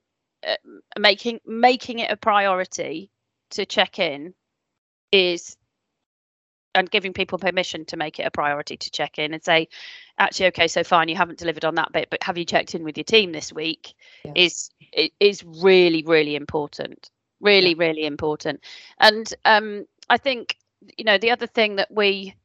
uh, 0.47 0.55
making 0.97 1.39
making 1.45 1.99
it 1.99 2.11
a 2.11 2.17
priority 2.17 3.09
to 3.49 3.65
check 3.65 3.99
in 3.99 4.33
is 5.11 5.57
and 6.75 6.91
giving 6.91 7.13
people 7.13 7.39
permission 7.39 7.83
to 7.85 7.97
make 7.97 8.19
it 8.19 8.23
a 8.23 8.31
priority 8.31 8.77
to 8.77 8.91
check 8.91 9.17
in 9.17 9.33
and 9.33 9.43
say 9.43 9.67
actually 10.19 10.45
okay 10.47 10.67
so 10.67 10.83
fine 10.83 11.09
you 11.09 11.15
haven't 11.15 11.39
delivered 11.39 11.65
on 11.65 11.75
that 11.75 11.91
bit 11.91 12.07
but 12.11 12.21
have 12.21 12.37
you 12.37 12.45
checked 12.45 12.75
in 12.75 12.83
with 12.83 12.97
your 12.97 13.03
team 13.03 13.31
this 13.31 13.51
week 13.51 13.93
yeah. 14.23 14.31
is 14.35 14.69
is 15.19 15.43
really 15.43 16.03
really 16.03 16.35
important 16.35 17.09
really 17.41 17.71
yeah. 17.71 17.87
really 17.87 18.05
important 18.05 18.59
and 18.99 19.33
um 19.45 19.85
i 20.09 20.17
think 20.17 20.57
you 20.97 21.03
know 21.03 21.17
the 21.17 21.31
other 21.31 21.47
thing 21.47 21.75
that 21.75 21.91
we 21.91 22.35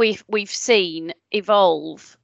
we've 0.00 0.24
we've 0.28 0.50
seen 0.50 1.12
evolve. 1.30 2.16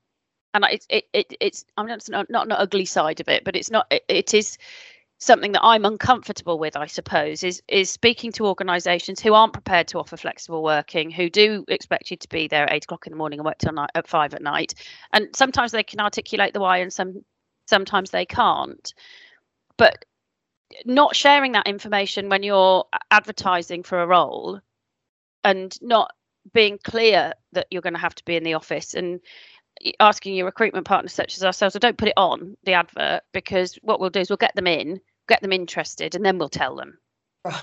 And 0.55 0.65
it's 0.71 0.87
it, 0.89 1.05
it 1.13 1.35
it's 1.39 1.67
i'm 1.77 1.87
not 1.87 2.09
not 2.09 2.31
not 2.31 2.47
an 2.47 2.53
ugly 2.53 2.87
side 2.87 3.21
of 3.21 3.29
it 3.29 3.45
but 3.45 3.55
it's 3.55 3.71
not 3.71 3.87
it, 3.91 4.03
it 4.09 4.33
is 4.33 4.57
something 5.19 5.53
that 5.53 5.63
i'm 5.63 5.85
uncomfortable 5.85 6.59
with 6.59 6.77
i 6.77 6.87
suppose 6.87 7.43
is 7.43 7.63
is 7.69 7.91
speaking 7.91 8.33
to 8.33 8.47
organizations 8.47 9.21
who 9.21 9.35
aren't 9.35 9.53
prepared 9.53 9.87
to 9.89 9.99
offer 9.99 10.17
flexible 10.17 10.63
working 10.63 11.11
who 11.11 11.29
do 11.29 11.63
expect 11.69 12.11
you 12.11 12.17
to 12.17 12.29
be 12.31 12.49
there 12.49 12.65
at 12.65 12.73
eight 12.73 12.85
o'clock 12.85 13.07
in 13.07 13.11
the 13.11 13.19
morning 13.19 13.39
and 13.39 13.45
work 13.45 13.59
till 13.59 13.73
night 13.75 13.91
at 13.95 14.09
five 14.09 14.33
at 14.33 14.41
night. 14.41 14.73
And 15.13 15.29
sometimes 15.37 15.73
they 15.73 15.83
can 15.83 16.01
articulate 16.01 16.55
the 16.55 16.61
why 16.61 16.79
and 16.79 16.91
some 16.91 17.23
sometimes 17.67 18.11
they 18.11 18.25
can't. 18.25 18.95
But 19.77 20.07
not 20.87 21.15
sharing 21.15 21.53
that 21.53 21.67
information 21.67 22.31
when 22.31 22.43
you're 22.43 22.87
advertising 23.11 23.83
for 23.83 24.01
a 24.01 24.07
role 24.07 24.61
and 25.45 25.77
not 25.83 26.13
being 26.53 26.79
clear 26.83 27.33
that 27.53 27.67
you're 27.71 27.83
going 27.83 27.95
to 27.95 28.01
have 28.01 28.15
to 28.15 28.25
be 28.25 28.37
in 28.37 28.45
the 28.45 28.55
office 28.55 28.95
and 28.95 29.21
asking 30.01 30.35
your 30.35 30.47
recruitment 30.47 30.87
partners 30.87 31.13
such 31.13 31.37
as 31.37 31.45
ourselves 31.45 31.75
well, 31.75 31.81
don't 31.81 31.99
put 31.99 32.09
it 32.09 32.15
on 32.17 32.57
the 32.65 32.73
advert 32.73 33.23
because 33.33 33.75
what 33.83 34.01
we'll 34.01 34.11
do 34.11 34.21
is 34.21 34.31
we'll 34.31 34.37
get 34.37 34.55
them 34.55 34.67
in 34.67 35.01
get 35.29 35.43
them 35.43 35.53
interested 35.53 36.15
and 36.15 36.25
then 36.25 36.39
we'll 36.39 36.49
tell 36.49 36.77
them. 36.77 36.99
Right 37.45 37.63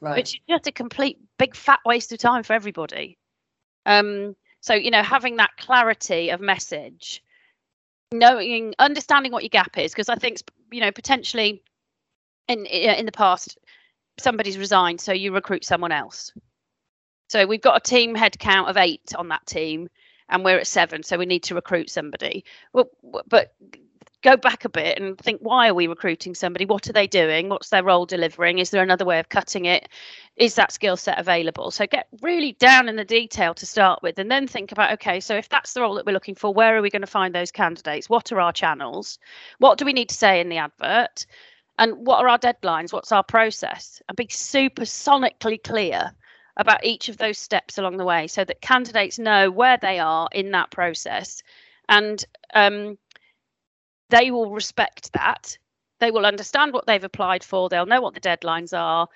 right. 0.00 0.16
Which 0.16 0.34
is 0.34 0.40
just 0.48 0.66
a 0.66 0.72
complete 0.72 1.18
big 1.38 1.56
fat 1.56 1.80
waste 1.84 2.12
of 2.12 2.18
time 2.18 2.42
for 2.42 2.52
everybody. 2.52 3.18
Um 3.86 4.36
so 4.60 4.74
you 4.74 4.90
know 4.90 5.02
having 5.02 5.36
that 5.36 5.56
clarity 5.56 6.30
of 6.30 6.40
message 6.40 7.22
knowing 8.12 8.74
understanding 8.78 9.32
what 9.32 9.42
your 9.42 9.50
gap 9.50 9.76
is 9.78 9.92
because 9.92 10.08
i 10.08 10.14
think 10.14 10.38
you 10.72 10.80
know 10.80 10.90
potentially 10.90 11.62
in 12.48 12.64
in 12.66 13.06
the 13.06 13.12
past 13.12 13.58
somebody's 14.18 14.58
resigned 14.58 15.00
so 15.00 15.12
you 15.12 15.32
recruit 15.32 15.64
someone 15.64 15.92
else 15.92 16.32
so 17.28 17.46
we've 17.46 17.60
got 17.60 17.76
a 17.76 17.80
team 17.80 18.14
head 18.14 18.38
count 18.38 18.68
of 18.68 18.76
eight 18.76 19.12
on 19.16 19.28
that 19.28 19.46
team, 19.46 19.88
and 20.28 20.44
we're 20.44 20.58
at 20.58 20.66
seven. 20.66 21.02
So 21.02 21.16
we 21.16 21.26
need 21.26 21.42
to 21.44 21.54
recruit 21.54 21.90
somebody. 21.90 22.44
Well, 22.72 22.90
but 23.26 23.54
go 24.22 24.36
back 24.36 24.64
a 24.64 24.68
bit 24.68 24.98
and 24.98 25.16
think 25.18 25.40
why 25.42 25.68
are 25.68 25.74
we 25.74 25.86
recruiting 25.86 26.34
somebody? 26.34 26.64
What 26.64 26.88
are 26.88 26.92
they 26.92 27.06
doing? 27.06 27.48
What's 27.48 27.68
their 27.68 27.84
role 27.84 28.04
delivering? 28.04 28.58
Is 28.58 28.70
there 28.70 28.82
another 28.82 29.04
way 29.04 29.20
of 29.20 29.28
cutting 29.28 29.66
it? 29.66 29.88
Is 30.36 30.54
that 30.56 30.72
skill 30.72 30.96
set 30.96 31.18
available? 31.18 31.70
So 31.70 31.86
get 31.86 32.08
really 32.20 32.52
down 32.52 32.88
in 32.88 32.96
the 32.96 33.04
detail 33.04 33.54
to 33.54 33.66
start 33.66 34.02
with 34.02 34.18
and 34.18 34.30
then 34.30 34.48
think 34.48 34.72
about 34.72 34.92
okay 34.94 35.20
so 35.20 35.36
if 35.36 35.48
that's 35.48 35.72
the 35.72 35.82
role 35.82 35.94
that 35.94 36.06
we're 36.06 36.12
looking 36.12 36.34
for 36.34 36.52
where 36.52 36.76
are 36.76 36.82
we 36.82 36.90
going 36.90 37.02
to 37.02 37.06
find 37.06 37.34
those 37.34 37.52
candidates? 37.52 38.10
What 38.10 38.32
are 38.32 38.40
our 38.40 38.52
channels? 38.52 39.18
What 39.58 39.78
do 39.78 39.84
we 39.84 39.92
need 39.92 40.08
to 40.08 40.14
say 40.14 40.40
in 40.40 40.48
the 40.48 40.58
advert? 40.58 41.26
And 41.78 42.06
what 42.06 42.18
are 42.18 42.28
our 42.28 42.38
deadlines? 42.38 42.92
What's 42.92 43.12
our 43.12 43.22
process? 43.22 44.02
And 44.08 44.16
be 44.16 44.26
super 44.28 44.82
sonically 44.82 45.62
clear 45.62 46.12
about 46.58 46.84
each 46.84 47.08
of 47.08 47.16
those 47.16 47.38
steps 47.38 47.78
along 47.78 47.96
the 47.96 48.04
way 48.04 48.26
so 48.26 48.44
that 48.44 48.60
candidates 48.60 49.18
know 49.18 49.50
where 49.50 49.78
they 49.80 49.98
are 50.00 50.28
in 50.32 50.50
that 50.50 50.70
process. 50.70 51.42
And 51.88 52.22
um, 52.52 52.98
they 54.10 54.30
will 54.30 54.50
respect 54.50 55.12
that. 55.12 55.56
They 56.00 56.10
will 56.10 56.26
understand 56.26 56.72
what 56.72 56.86
they've 56.86 57.02
applied 57.02 57.44
for. 57.44 57.68
They'll 57.68 57.86
know 57.86 58.00
what 58.00 58.14
the 58.14 58.20
deadlines 58.20 58.76
are. 58.76 59.08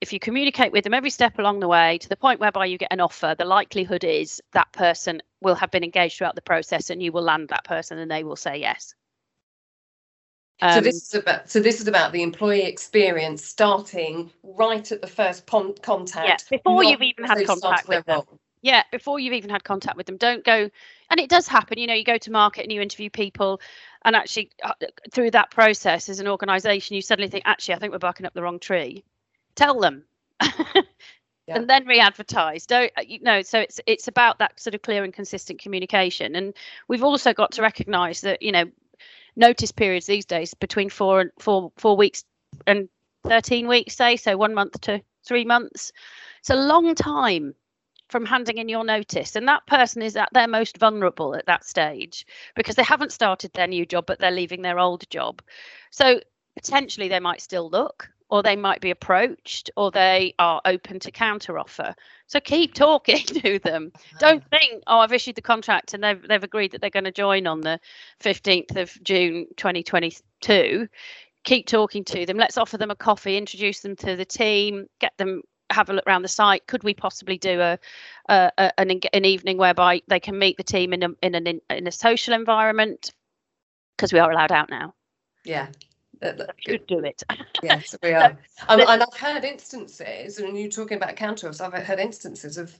If 0.00 0.12
you 0.12 0.18
communicate 0.18 0.72
with 0.72 0.84
them 0.84 0.94
every 0.94 1.10
step 1.10 1.38
along 1.38 1.60
the 1.60 1.68
way 1.68 1.98
to 1.98 2.08
the 2.08 2.16
point 2.16 2.40
whereby 2.40 2.66
you 2.66 2.78
get 2.78 2.92
an 2.92 3.00
offer 3.00 3.34
the 3.38 3.44
likelihood 3.44 4.02
is 4.02 4.40
that 4.52 4.72
person 4.72 5.20
will 5.42 5.54
have 5.54 5.70
been 5.70 5.84
engaged 5.84 6.16
throughout 6.16 6.34
the 6.34 6.42
process 6.42 6.88
and 6.88 7.02
you 7.02 7.12
will 7.12 7.22
land 7.22 7.50
that 7.50 7.64
person 7.64 7.98
and 7.98 8.10
they 8.10 8.24
will 8.24 8.36
say 8.36 8.56
yes 8.56 8.94
so 10.60 10.66
Um, 10.78 10.84
this 10.84 10.96
is 10.96 11.14
about 11.14 11.50
so 11.50 11.60
this 11.60 11.80
is 11.80 11.88
about 11.88 12.12
the 12.12 12.22
employee 12.22 12.64
experience 12.64 13.44
starting 13.44 14.30
right 14.42 14.90
at 14.92 15.00
the 15.00 15.06
first 15.06 15.46
pon- 15.46 15.74
contact. 15.82 16.28
Yeah, 16.50 16.58
before 16.58 16.84
you've 16.84 17.02
even 17.02 17.24
had 17.24 17.46
contact 17.46 17.88
with 17.88 18.04
them. 18.06 18.16
role. 18.16 18.38
Yeah, 18.62 18.82
before 18.92 19.18
you've 19.18 19.32
even 19.32 19.48
had 19.48 19.64
contact 19.64 19.96
with 19.96 20.06
them, 20.06 20.18
don't 20.18 20.44
go. 20.44 20.68
And 21.10 21.18
it 21.18 21.30
does 21.30 21.48
happen, 21.48 21.78
you 21.78 21.86
know, 21.86 21.94
you 21.94 22.04
go 22.04 22.18
to 22.18 22.30
market 22.30 22.62
and 22.62 22.70
you 22.70 22.82
interview 22.82 23.08
people, 23.08 23.60
and 24.04 24.14
actually 24.14 24.50
uh, 24.62 24.74
through 25.10 25.30
that 25.30 25.50
process, 25.50 26.08
as 26.08 26.20
an 26.20 26.28
organisation, 26.28 26.94
you 26.94 27.02
suddenly 27.02 27.30
think, 27.30 27.44
actually, 27.46 27.74
I 27.74 27.78
think 27.78 27.92
we're 27.92 27.98
barking 27.98 28.26
up 28.26 28.34
the 28.34 28.42
wrong 28.42 28.58
tree. 28.58 29.02
Tell 29.54 29.80
them, 29.80 30.04
Yeah. 31.46 31.56
and 31.56 31.68
then 31.68 31.86
re-advertise. 31.86 32.66
Don't 32.66 32.92
uh, 32.96 33.02
you 33.04 33.18
know? 33.20 33.42
So 33.42 33.58
it's 33.58 33.80
it's 33.86 34.06
about 34.08 34.38
that 34.38 34.60
sort 34.60 34.74
of 34.74 34.82
clear 34.82 35.02
and 35.04 35.12
consistent 35.12 35.58
communication, 35.60 36.36
and 36.36 36.54
we've 36.86 37.02
also 37.02 37.32
got 37.32 37.52
to 37.52 37.62
recognise 37.62 38.20
that 38.20 38.42
you 38.42 38.52
know, 38.52 38.66
notice 39.36 39.72
periods 39.72 40.06
these 40.06 40.24
days 40.26 40.54
between 40.54 40.90
four 40.90 41.20
and 41.20 41.30
four 41.38 41.72
four 41.76 41.96
weeks 41.96 42.24
and 42.66 42.88
thirteen 43.24 43.68
weeks, 43.68 43.96
say, 43.96 44.16
so 44.16 44.36
one 44.36 44.54
month 44.54 44.80
to 44.82 45.02
three 45.26 45.44
months. 45.44 45.92
It's 46.40 46.50
a 46.50 46.56
long 46.56 46.94
time 46.94 47.54
from 48.10 48.26
handing 48.26 48.58
in 48.58 48.68
your 48.68 48.84
notice 48.84 49.36
and 49.36 49.46
that 49.46 49.66
person 49.66 50.02
is 50.02 50.16
at 50.16 50.28
their 50.32 50.48
most 50.48 50.76
vulnerable 50.78 51.34
at 51.36 51.46
that 51.46 51.64
stage 51.64 52.26
because 52.56 52.74
they 52.74 52.82
haven't 52.82 53.12
started 53.12 53.52
their 53.52 53.68
new 53.68 53.86
job 53.86 54.04
but 54.04 54.18
they're 54.18 54.32
leaving 54.32 54.62
their 54.62 54.80
old 54.80 55.08
job 55.10 55.40
so 55.90 56.20
potentially 56.56 57.08
they 57.08 57.20
might 57.20 57.40
still 57.40 57.70
look 57.70 58.10
or 58.30 58.42
they 58.42 58.56
might 58.56 58.80
be 58.80 58.90
approached 58.90 59.70
or 59.76 59.90
they 59.90 60.34
are 60.38 60.60
open 60.64 60.98
to 60.98 61.10
counter 61.10 61.58
offer 61.58 61.94
so 62.26 62.40
keep 62.40 62.74
talking 62.74 63.18
to 63.26 63.58
them 63.60 63.92
don't 64.18 64.48
think 64.50 64.82
oh 64.86 64.98
i've 64.98 65.12
issued 65.12 65.34
the 65.34 65.42
contract 65.42 65.94
and 65.94 66.02
they've, 66.02 66.26
they've 66.28 66.44
agreed 66.44 66.72
that 66.72 66.80
they're 66.80 66.90
going 66.90 67.04
to 67.04 67.12
join 67.12 67.46
on 67.46 67.60
the 67.60 67.78
15th 68.22 68.76
of 68.76 69.02
june 69.02 69.46
2022 69.56 70.88
keep 71.44 71.66
talking 71.66 72.04
to 72.04 72.26
them 72.26 72.36
let's 72.36 72.58
offer 72.58 72.76
them 72.76 72.90
a 72.90 72.96
coffee 72.96 73.36
introduce 73.36 73.80
them 73.80 73.96
to 73.96 74.16
the 74.16 74.24
team 74.24 74.86
get 75.00 75.16
them 75.16 75.42
have 75.70 75.88
a 75.88 75.92
look 75.92 76.06
around 76.06 76.22
the 76.22 76.28
site. 76.28 76.66
Could 76.66 76.82
we 76.82 76.94
possibly 76.94 77.38
do 77.38 77.60
a, 77.60 77.78
a, 78.28 78.52
a 78.58 78.80
an, 78.80 79.00
an 79.12 79.24
evening 79.24 79.56
whereby 79.56 80.02
they 80.08 80.20
can 80.20 80.38
meet 80.38 80.56
the 80.56 80.62
team 80.62 80.92
in 80.92 81.02
a 81.02 81.08
in 81.22 81.34
an 81.34 81.60
in 81.70 81.86
a 81.86 81.92
social 81.92 82.34
environment? 82.34 83.12
Because 83.96 84.12
we 84.12 84.18
are 84.18 84.30
allowed 84.30 84.52
out 84.52 84.70
now. 84.70 84.94
Yeah. 85.44 85.68
That- 86.20 86.54
could 86.64 86.86
do 86.86 87.00
it. 87.00 87.22
Yes, 87.62 87.94
we 88.02 88.12
are. 88.12 88.38
Um, 88.68 88.80
and 88.80 89.02
I've 89.02 89.16
heard 89.16 89.44
instances, 89.44 90.38
and 90.38 90.58
you're 90.58 90.70
talking 90.70 90.96
about 90.96 91.16
counter-offers, 91.16 91.60
I've 91.60 91.74
heard 91.74 91.98
instances 91.98 92.56
of 92.56 92.78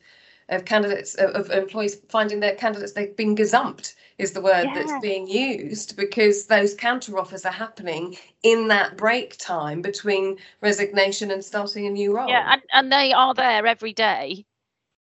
of 0.49 0.65
candidates 0.65 1.15
of, 1.15 1.31
of 1.37 1.51
employees 1.51 1.99
finding 2.09 2.41
their 2.41 2.57
candidates 2.57 2.93
they've 2.93 3.17
been 3.17 3.37
gazumped 3.37 3.95
is 4.19 4.33
the 4.33 4.41
word 4.41 4.65
Yeah. 4.65 4.75
that's 4.75 5.01
being 5.01 5.29
used 5.29 5.97
because 5.97 6.47
those 6.47 6.75
counter 6.75 7.17
offers 7.19 7.45
are 7.47 7.53
happening 7.53 8.17
in 8.43 8.67
that 8.67 8.97
break 8.97 9.37
time 9.37 9.81
between 9.81 10.39
resignation 10.61 11.31
and 11.31 11.45
starting 11.45 11.87
a 11.87 11.91
new 11.91 12.17
role. 12.17 12.29
Yeah, 12.29 12.55
and, 12.55 12.63
and 12.73 12.93
they 12.93 13.13
are 13.13 13.33
there 13.33 13.65
every 13.65 13.93
day 13.93 14.45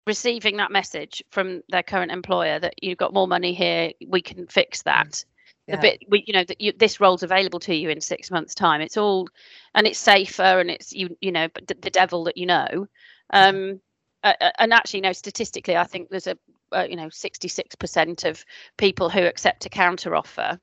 receiving 0.05 0.57
that 0.57 0.71
message 0.71 1.23
from 1.31 1.61
their 1.69 1.83
current 1.83 2.11
employer 2.11 2.59
that 2.59 2.81
you've 2.81 2.97
got 2.97 3.13
more 3.13 3.27
money 3.27 3.53
here, 3.53 3.91
we 4.07 4.21
can 4.21 4.47
fix 4.47 4.81
that. 4.83 5.23
Yeah. 5.67 5.81
Bit 5.81 6.03
you 6.09 6.33
know 6.33 6.45
that 6.45 6.61
you, 6.61 6.71
this 6.71 7.01
role's 7.01 7.23
available 7.23 7.59
to 7.61 7.75
you 7.75 7.89
in 7.89 7.99
six 7.99 8.31
months' 8.31 8.55
time. 8.55 8.79
It's 8.79 8.95
all, 8.95 9.27
and 9.75 9.85
it's 9.85 9.99
safer, 9.99 10.59
and 10.59 10.71
it's 10.71 10.93
you 10.93 11.17
you 11.19 11.31
know, 11.31 11.49
the, 11.67 11.75
the 11.75 11.89
devil 11.89 12.23
that 12.25 12.37
you 12.37 12.45
know. 12.45 12.87
Um, 13.31 13.81
uh, 14.23 14.33
uh, 14.39 14.51
and 14.59 14.73
actually, 14.73 14.99
you 14.99 15.03
no, 15.03 15.11
statistically, 15.11 15.75
I 15.75 15.83
think 15.83 16.09
there's 16.09 16.27
a 16.27 16.37
uh, 16.71 16.87
you 16.89 16.95
know 16.95 17.07
66% 17.07 18.29
of 18.29 18.45
people 18.77 19.09
who 19.09 19.23
accept 19.23 19.65
a 19.65 19.69
counter 19.69 20.15
offer 20.15 20.59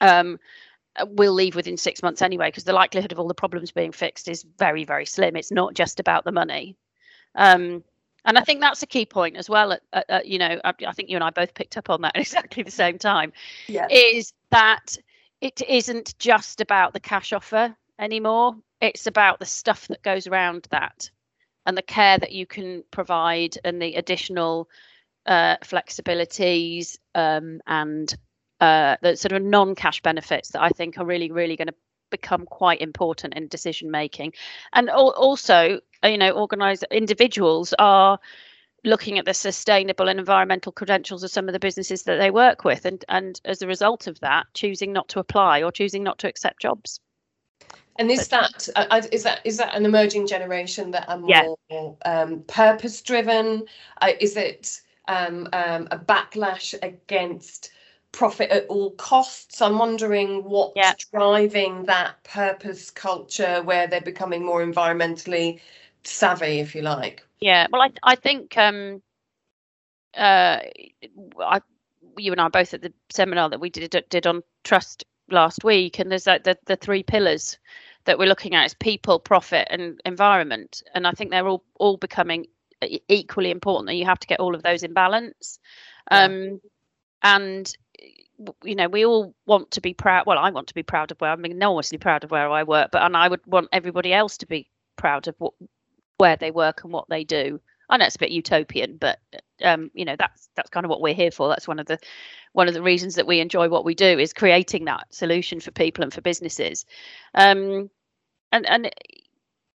um, 0.00 0.38
will 1.04 1.32
leave 1.32 1.56
within 1.56 1.76
six 1.76 2.00
months 2.00 2.22
anyway, 2.22 2.48
because 2.48 2.64
the 2.64 2.72
likelihood 2.72 3.10
of 3.12 3.18
all 3.18 3.28
the 3.28 3.34
problems 3.34 3.72
being 3.72 3.92
fixed 3.92 4.28
is 4.28 4.46
very 4.56 4.84
very 4.84 5.06
slim. 5.06 5.34
It's 5.34 5.50
not 5.50 5.74
just 5.74 5.98
about 5.98 6.24
the 6.24 6.32
money. 6.32 6.76
Um, 7.34 7.82
and 8.26 8.36
I 8.36 8.42
think 8.42 8.60
that's 8.60 8.82
a 8.82 8.86
key 8.86 9.06
point 9.06 9.36
as 9.36 9.48
well. 9.48 9.72
At, 9.72 9.82
at, 9.92 10.10
at, 10.10 10.26
you 10.26 10.38
know, 10.38 10.60
I, 10.64 10.74
I 10.86 10.92
think 10.92 11.08
you 11.08 11.16
and 11.16 11.24
I 11.24 11.30
both 11.30 11.54
picked 11.54 11.76
up 11.76 11.88
on 11.88 12.02
that 12.02 12.12
at 12.16 12.20
exactly 12.20 12.62
the 12.62 12.70
same 12.70 12.98
time 12.98 13.32
yeah. 13.68 13.86
is 13.90 14.32
that 14.50 14.98
it 15.40 15.62
isn't 15.68 16.18
just 16.18 16.60
about 16.60 16.92
the 16.92 17.00
cash 17.00 17.32
offer 17.32 17.74
anymore. 17.98 18.56
It's 18.80 19.06
about 19.06 19.38
the 19.38 19.46
stuff 19.46 19.88
that 19.88 20.02
goes 20.02 20.26
around 20.26 20.66
that 20.70 21.10
and 21.64 21.76
the 21.76 21.82
care 21.82 22.18
that 22.18 22.32
you 22.32 22.46
can 22.46 22.84
provide 22.90 23.58
and 23.64 23.80
the 23.80 23.94
additional 23.94 24.68
uh, 25.26 25.56
flexibilities 25.58 26.98
um, 27.14 27.60
and 27.66 28.14
uh, 28.60 28.96
the 29.02 29.16
sort 29.16 29.32
of 29.32 29.42
non-cash 29.42 30.00
benefits 30.02 30.50
that 30.50 30.62
I 30.62 30.70
think 30.70 30.98
are 30.98 31.04
really, 31.04 31.30
really 31.30 31.56
going 31.56 31.68
to 31.68 31.74
become 32.10 32.46
quite 32.46 32.80
important 32.80 33.34
in 33.34 33.48
decision 33.48 33.90
making. 33.90 34.32
And 34.72 34.88
al- 34.88 35.10
also, 35.10 35.80
you 36.06 36.18
know, 36.18 36.30
organized 36.30 36.84
individuals 36.90 37.74
are 37.78 38.18
looking 38.84 39.18
at 39.18 39.24
the 39.24 39.34
sustainable 39.34 40.08
and 40.08 40.18
environmental 40.18 40.72
credentials 40.72 41.22
of 41.24 41.30
some 41.30 41.48
of 41.48 41.52
the 41.52 41.58
businesses 41.58 42.04
that 42.04 42.16
they 42.18 42.30
work 42.30 42.64
with 42.64 42.84
and 42.84 43.04
and 43.08 43.40
as 43.44 43.60
a 43.60 43.66
result 43.66 44.06
of 44.06 44.20
that 44.20 44.46
choosing 44.54 44.92
not 44.92 45.08
to 45.08 45.18
apply 45.18 45.62
or 45.62 45.72
choosing 45.72 46.04
not 46.04 46.18
to 46.18 46.28
accept 46.28 46.62
jobs 46.62 47.00
And 47.98 48.10
is 48.10 48.28
that 48.28 48.68
uh, 48.76 48.86
uh, 48.90 49.02
is 49.10 49.22
that 49.24 49.40
is 49.44 49.56
that 49.56 49.74
an 49.74 49.86
emerging 49.86 50.26
generation 50.26 50.90
that 50.92 51.08
are 51.08 51.18
Yeah. 51.26 51.48
more 51.70 51.96
um, 52.04 52.42
purpose 52.42 53.00
driven? 53.02 53.66
Uh, 54.00 54.12
is 54.20 54.36
it 54.36 54.80
um, 55.08 55.48
um, 55.52 55.88
a 55.90 55.98
backlash 55.98 56.74
against 56.82 57.70
profit 58.12 58.50
at 58.50 58.66
all 58.66 58.90
costs? 58.92 59.62
I'm 59.62 59.78
wondering 59.78 60.44
what's 60.44 60.76
Yeah. 60.76 60.92
driving 61.10 61.84
that 61.86 62.22
purpose 62.24 62.90
culture 62.90 63.62
where 63.62 63.86
they're 63.86 64.00
becoming 64.00 64.44
more 64.44 64.64
environmentally 64.64 65.60
savvy, 66.06 66.60
if 66.60 66.74
you 66.74 66.82
like. 66.82 67.26
yeah 67.40 67.66
well 67.70 67.82
i 67.82 67.90
i 68.02 68.14
think 68.14 68.56
um 68.56 69.02
uh 70.16 70.60
i 71.40 71.60
you 72.18 72.32
and 72.32 72.40
i 72.40 72.48
both 72.48 72.72
at 72.74 72.82
the 72.82 72.92
seminar 73.10 73.48
that 73.50 73.60
we 73.60 73.68
did 73.70 73.94
did 74.08 74.26
on 74.26 74.42
trust 74.64 75.04
last 75.30 75.64
week 75.64 75.98
and 75.98 76.10
there's 76.10 76.26
like 76.26 76.44
the, 76.44 76.56
the 76.66 76.76
three 76.76 77.02
pillars 77.02 77.58
that 78.04 78.18
we're 78.18 78.28
looking 78.28 78.54
at 78.54 78.64
is 78.64 78.74
people 78.74 79.18
profit 79.18 79.66
and 79.70 80.00
environment 80.04 80.82
and 80.94 81.06
i 81.06 81.10
think 81.10 81.30
they're 81.30 81.48
all 81.48 81.64
all 81.80 81.96
becoming 81.96 82.46
equally 83.08 83.50
important 83.50 83.88
and 83.90 83.98
you 83.98 84.04
have 84.04 84.18
to 84.20 84.26
get 84.28 84.40
all 84.40 84.54
of 84.54 84.62
those 84.62 84.82
in 84.82 84.92
balance 84.92 85.58
Yeah. 86.10 86.24
um 86.24 86.60
and 87.22 87.76
you 88.64 88.74
know 88.74 88.88
we 88.88 89.04
all 89.04 89.34
want 89.46 89.70
to 89.72 89.80
be 89.80 89.94
proud 89.94 90.26
well 90.26 90.38
i 90.38 90.50
want 90.50 90.68
to 90.68 90.74
be 90.74 90.82
proud 90.82 91.10
of 91.10 91.20
where 91.20 91.30
i'm 91.32 91.44
enormously 91.44 91.98
proud 91.98 92.22
of 92.24 92.30
where 92.30 92.48
i 92.50 92.62
work 92.62 92.90
but 92.92 93.02
and 93.02 93.16
i 93.16 93.28
would 93.28 93.40
want 93.46 93.68
everybody 93.72 94.12
else 94.12 94.36
to 94.38 94.46
be 94.46 94.68
proud 94.96 95.26
of 95.26 95.34
what 95.38 95.54
where 96.18 96.36
they 96.36 96.50
work 96.50 96.84
and 96.84 96.92
what 96.92 97.08
they 97.08 97.24
do. 97.24 97.60
I 97.88 97.96
know 97.96 98.06
it's 98.06 98.16
a 98.16 98.20
bit 98.20 98.30
utopian 98.30 98.96
but 98.96 99.20
um 99.62 99.90
you 99.94 100.04
know 100.04 100.16
that's 100.18 100.48
that's 100.56 100.70
kind 100.70 100.84
of 100.84 100.90
what 100.90 101.00
we're 101.00 101.14
here 101.14 101.30
for. 101.30 101.48
That's 101.48 101.68
one 101.68 101.78
of 101.78 101.86
the 101.86 101.98
one 102.52 102.68
of 102.68 102.74
the 102.74 102.82
reasons 102.82 103.14
that 103.16 103.26
we 103.26 103.40
enjoy 103.40 103.68
what 103.68 103.84
we 103.84 103.94
do 103.94 104.18
is 104.18 104.32
creating 104.32 104.86
that 104.86 105.06
solution 105.14 105.60
for 105.60 105.70
people 105.70 106.02
and 106.02 106.12
for 106.12 106.20
businesses. 106.20 106.84
Um 107.34 107.90
and 108.52 108.66
and 108.66 108.90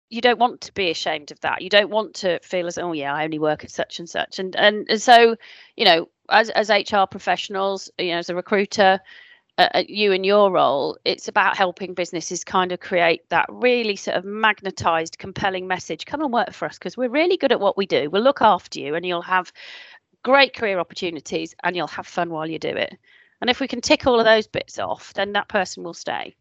you 0.09 0.19
don't 0.19 0.39
want 0.39 0.59
to 0.61 0.73
be 0.73 0.89
ashamed 0.89 1.31
of 1.31 1.39
that. 1.39 1.61
You 1.61 1.69
don't 1.69 1.89
want 1.89 2.15
to 2.15 2.39
feel 2.39 2.67
as 2.67 2.77
oh 2.77 2.91
yeah 2.91 3.13
i 3.13 3.23
only 3.23 3.39
work 3.39 3.63
at 3.63 3.71
such 3.71 3.99
and 3.99 4.09
such. 4.09 4.39
And 4.39 4.55
and, 4.55 4.85
and 4.89 5.01
so 5.01 5.35
you 5.77 5.85
know 5.85 6.09
as 6.29 6.49
as 6.51 6.69
hr 6.69 7.05
professionals 7.09 7.89
you 7.97 8.11
know 8.11 8.17
as 8.17 8.29
a 8.29 8.35
recruiter 8.35 8.99
uh, 9.61 9.69
uh, 9.75 9.83
you 9.87 10.11
and 10.11 10.25
your 10.25 10.51
role 10.51 10.97
it's 11.05 11.27
about 11.27 11.55
helping 11.55 11.93
businesses 11.93 12.43
kind 12.43 12.71
of 12.71 12.79
create 12.79 13.27
that 13.29 13.45
really 13.49 13.95
sort 13.95 14.17
of 14.17 14.25
magnetized 14.25 15.17
compelling 15.17 15.67
message 15.67 16.05
come 16.05 16.21
and 16.21 16.33
work 16.33 16.51
for 16.53 16.65
us 16.65 16.77
because 16.77 16.97
we're 16.97 17.09
really 17.09 17.37
good 17.37 17.51
at 17.51 17.59
what 17.59 17.77
we 17.77 17.85
do 17.85 18.09
we'll 18.09 18.21
look 18.23 18.41
after 18.41 18.79
you 18.79 18.95
and 18.95 19.05
you'll 19.05 19.21
have 19.21 19.51
great 20.23 20.55
career 20.55 20.79
opportunities 20.79 21.55
and 21.63 21.75
you'll 21.75 21.87
have 21.87 22.07
fun 22.07 22.29
while 22.29 22.49
you 22.49 22.59
do 22.59 22.69
it 22.69 22.97
and 23.41 23.49
if 23.49 23.59
we 23.59 23.67
can 23.67 23.81
tick 23.81 24.07
all 24.07 24.19
of 24.19 24.25
those 24.25 24.47
bits 24.47 24.79
off 24.79 25.13
then 25.13 25.33
that 25.33 25.47
person 25.47 25.83
will 25.83 25.93
stay 25.93 26.35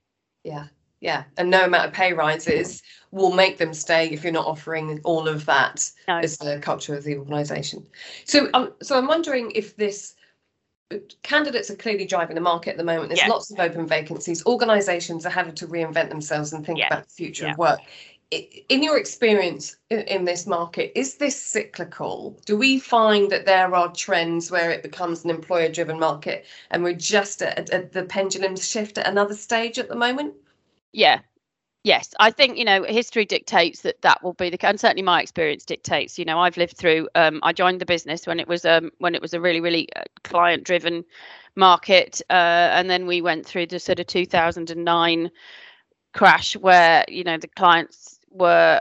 Yeah, 0.45 0.67
yeah. 1.01 1.25
And 1.37 1.51
no 1.51 1.65
amount 1.65 1.87
of 1.87 1.93
pay 1.93 2.13
rises 2.13 2.83
will 3.11 3.33
make 3.33 3.59
them 3.59 3.73
stay 3.75 4.09
if 4.11 4.23
you're 4.23 4.33
not 4.33 4.47
offering 4.47 5.01
all 5.05 5.29
of 5.29 5.47
that 5.47 5.91
No. 6.09 6.19
as 6.19 6.37
the 6.39 6.59
culture 6.61 6.95
of 6.95 7.05
the 7.05 7.17
organisation. 7.17 7.87
So, 8.25 8.49
um, 8.55 8.73
so 8.83 8.97
I'm 8.97 9.07
wondering 9.07 9.51
if 9.55 9.77
this 9.77 10.15
candidates 11.23 11.71
are 11.71 11.77
clearly 11.77 12.05
driving 12.05 12.35
the 12.35 12.41
market 12.41 12.71
at 12.71 12.77
the 12.77 12.85
moment. 12.85 13.09
There's 13.09 13.21
Yeah. 13.21 13.29
lots 13.29 13.51
of 13.51 13.61
open 13.61 13.87
vacancies. 13.87 14.45
Organisations 14.47 15.25
are 15.25 15.31
having 15.31 15.55
to 15.57 15.67
reinvent 15.67 16.09
themselves 16.09 16.53
and 16.53 16.65
think 16.65 16.79
Yeah. 16.79 16.89
about 16.89 17.05
the 17.09 17.15
future 17.15 17.47
Yeah. 17.47 17.53
of 17.53 17.59
work. 17.59 17.81
In 18.69 18.85
your 18.85 18.97
experience 18.97 19.77
in, 19.91 20.25
this 20.25 20.47
market, 20.47 20.93
is 20.95 21.17
this 21.17 21.41
cyclical? 21.41 22.39
Do 22.45 22.57
we 22.57 22.79
find 22.79 23.29
that 23.33 23.45
there 23.45 23.75
are 23.75 23.93
trends 23.93 24.53
where 24.53 24.71
it 24.71 24.85
becomes 24.85 25.25
an 25.25 25.31
employer-driven 25.31 25.99
market, 25.99 26.47
and 26.71 26.85
we're 26.85 26.95
just 26.95 27.43
at, 27.43 27.71
at 27.71 27.91
the 27.93 28.05
pendulum 28.05 28.57
shift 28.57 28.99
at 28.99 29.09
another 29.09 29.35
stage 29.35 29.81
at 29.81 29.89
the 29.89 29.97
moment? 29.97 30.35
yeah 30.93 31.21
yes 31.83 32.15
i 32.21 32.31
think 32.31 32.59
you 32.59 32.65
know 32.65 32.83
history 32.85 33.25
dictates 33.25 33.83
that 33.83 34.01
that 34.03 34.23
will 34.23 34.35
be 34.35 34.51
the 34.51 34.67
and 34.67 34.79
certainly 34.79 35.03
my 35.03 35.23
experience 35.23 35.65
dictates 35.65 36.19
you 36.19 36.25
know 36.25 36.39
i've 36.39 36.57
lived 36.57 36.77
through 36.77 37.09
um, 37.15 37.41
i 37.43 37.53
joined 37.53 37.81
the 37.81 37.87
business 37.87 38.27
when 38.27 38.39
it 38.39 38.47
was 38.47 38.65
um, 38.65 38.91
when 38.99 39.15
it 39.15 39.23
was 39.23 39.35
a 39.35 39.41
really 39.41 39.61
really 39.61 39.89
uh, 39.97 40.03
client 40.23 40.65
driven 40.65 41.05
market, 41.57 42.23
uh, 42.31 42.33
and 42.73 42.89
then 42.89 43.07
we 43.07 43.21
went 43.21 43.47
through 43.47 43.67
the 43.67 43.79
sort 43.79 44.01
of 44.01 44.07
2009 44.07 45.31
crash 46.13 46.57
where 46.57 47.05
you 47.09 47.23
know 47.25 47.39
the 47.39 47.49
clients 47.49 48.19
were 48.31 48.81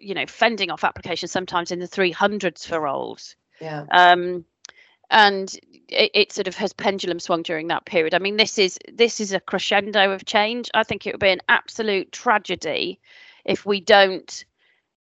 you 0.00 0.14
know 0.14 0.26
fending 0.26 0.70
off 0.70 0.84
applications 0.84 1.30
sometimes 1.30 1.70
in 1.70 1.78
the 1.78 1.86
300s 1.86 2.66
for 2.66 2.80
roles 2.80 3.36
Yeah. 3.60 3.84
um, 3.90 4.44
and 5.10 5.54
it, 5.92 6.10
it 6.14 6.32
sort 6.32 6.48
of 6.48 6.56
has 6.56 6.72
pendulum 6.72 7.20
swung 7.20 7.42
during 7.42 7.68
that 7.68 7.84
period. 7.84 8.14
I 8.14 8.18
mean, 8.18 8.36
this 8.36 8.58
is 8.58 8.78
this 8.92 9.20
is 9.20 9.32
a 9.32 9.40
crescendo 9.40 10.12
of 10.12 10.24
change. 10.24 10.70
I 10.74 10.82
think 10.82 11.06
it 11.06 11.14
would 11.14 11.20
be 11.20 11.28
an 11.28 11.42
absolute 11.48 12.12
tragedy 12.12 13.00
if 13.44 13.66
we 13.66 13.80
don't 13.80 14.44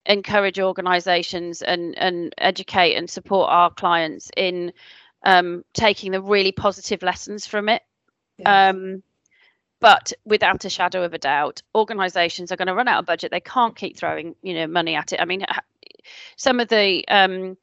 encourage 0.06 0.58
organisations 0.58 1.62
and 1.62 1.96
and 1.98 2.34
educate 2.38 2.94
and 2.94 3.08
support 3.08 3.50
our 3.50 3.70
clients 3.70 4.30
in 4.36 4.72
um, 5.24 5.64
taking 5.74 6.12
the 6.12 6.22
really 6.22 6.52
positive 6.52 7.02
lessons 7.02 7.46
from 7.46 7.68
it. 7.68 7.82
Yeah. 8.38 8.70
Um, 8.70 9.02
but 9.80 10.12
without 10.26 10.64
a 10.64 10.70
shadow 10.70 11.04
of 11.04 11.14
a 11.14 11.18
doubt, 11.18 11.62
organisations 11.74 12.52
are 12.52 12.56
going 12.56 12.68
to 12.68 12.74
run 12.74 12.88
out 12.88 13.00
of 13.00 13.06
budget. 13.06 13.30
They 13.30 13.40
can't 13.40 13.74
keep 13.74 13.96
throwing, 13.96 14.34
you 14.42 14.52
know, 14.52 14.66
money 14.66 14.94
at 14.94 15.12
it. 15.12 15.20
I 15.20 15.24
mean, 15.24 15.44
some 16.36 16.60
of 16.60 16.68
the 16.68 17.04
um, 17.08 17.56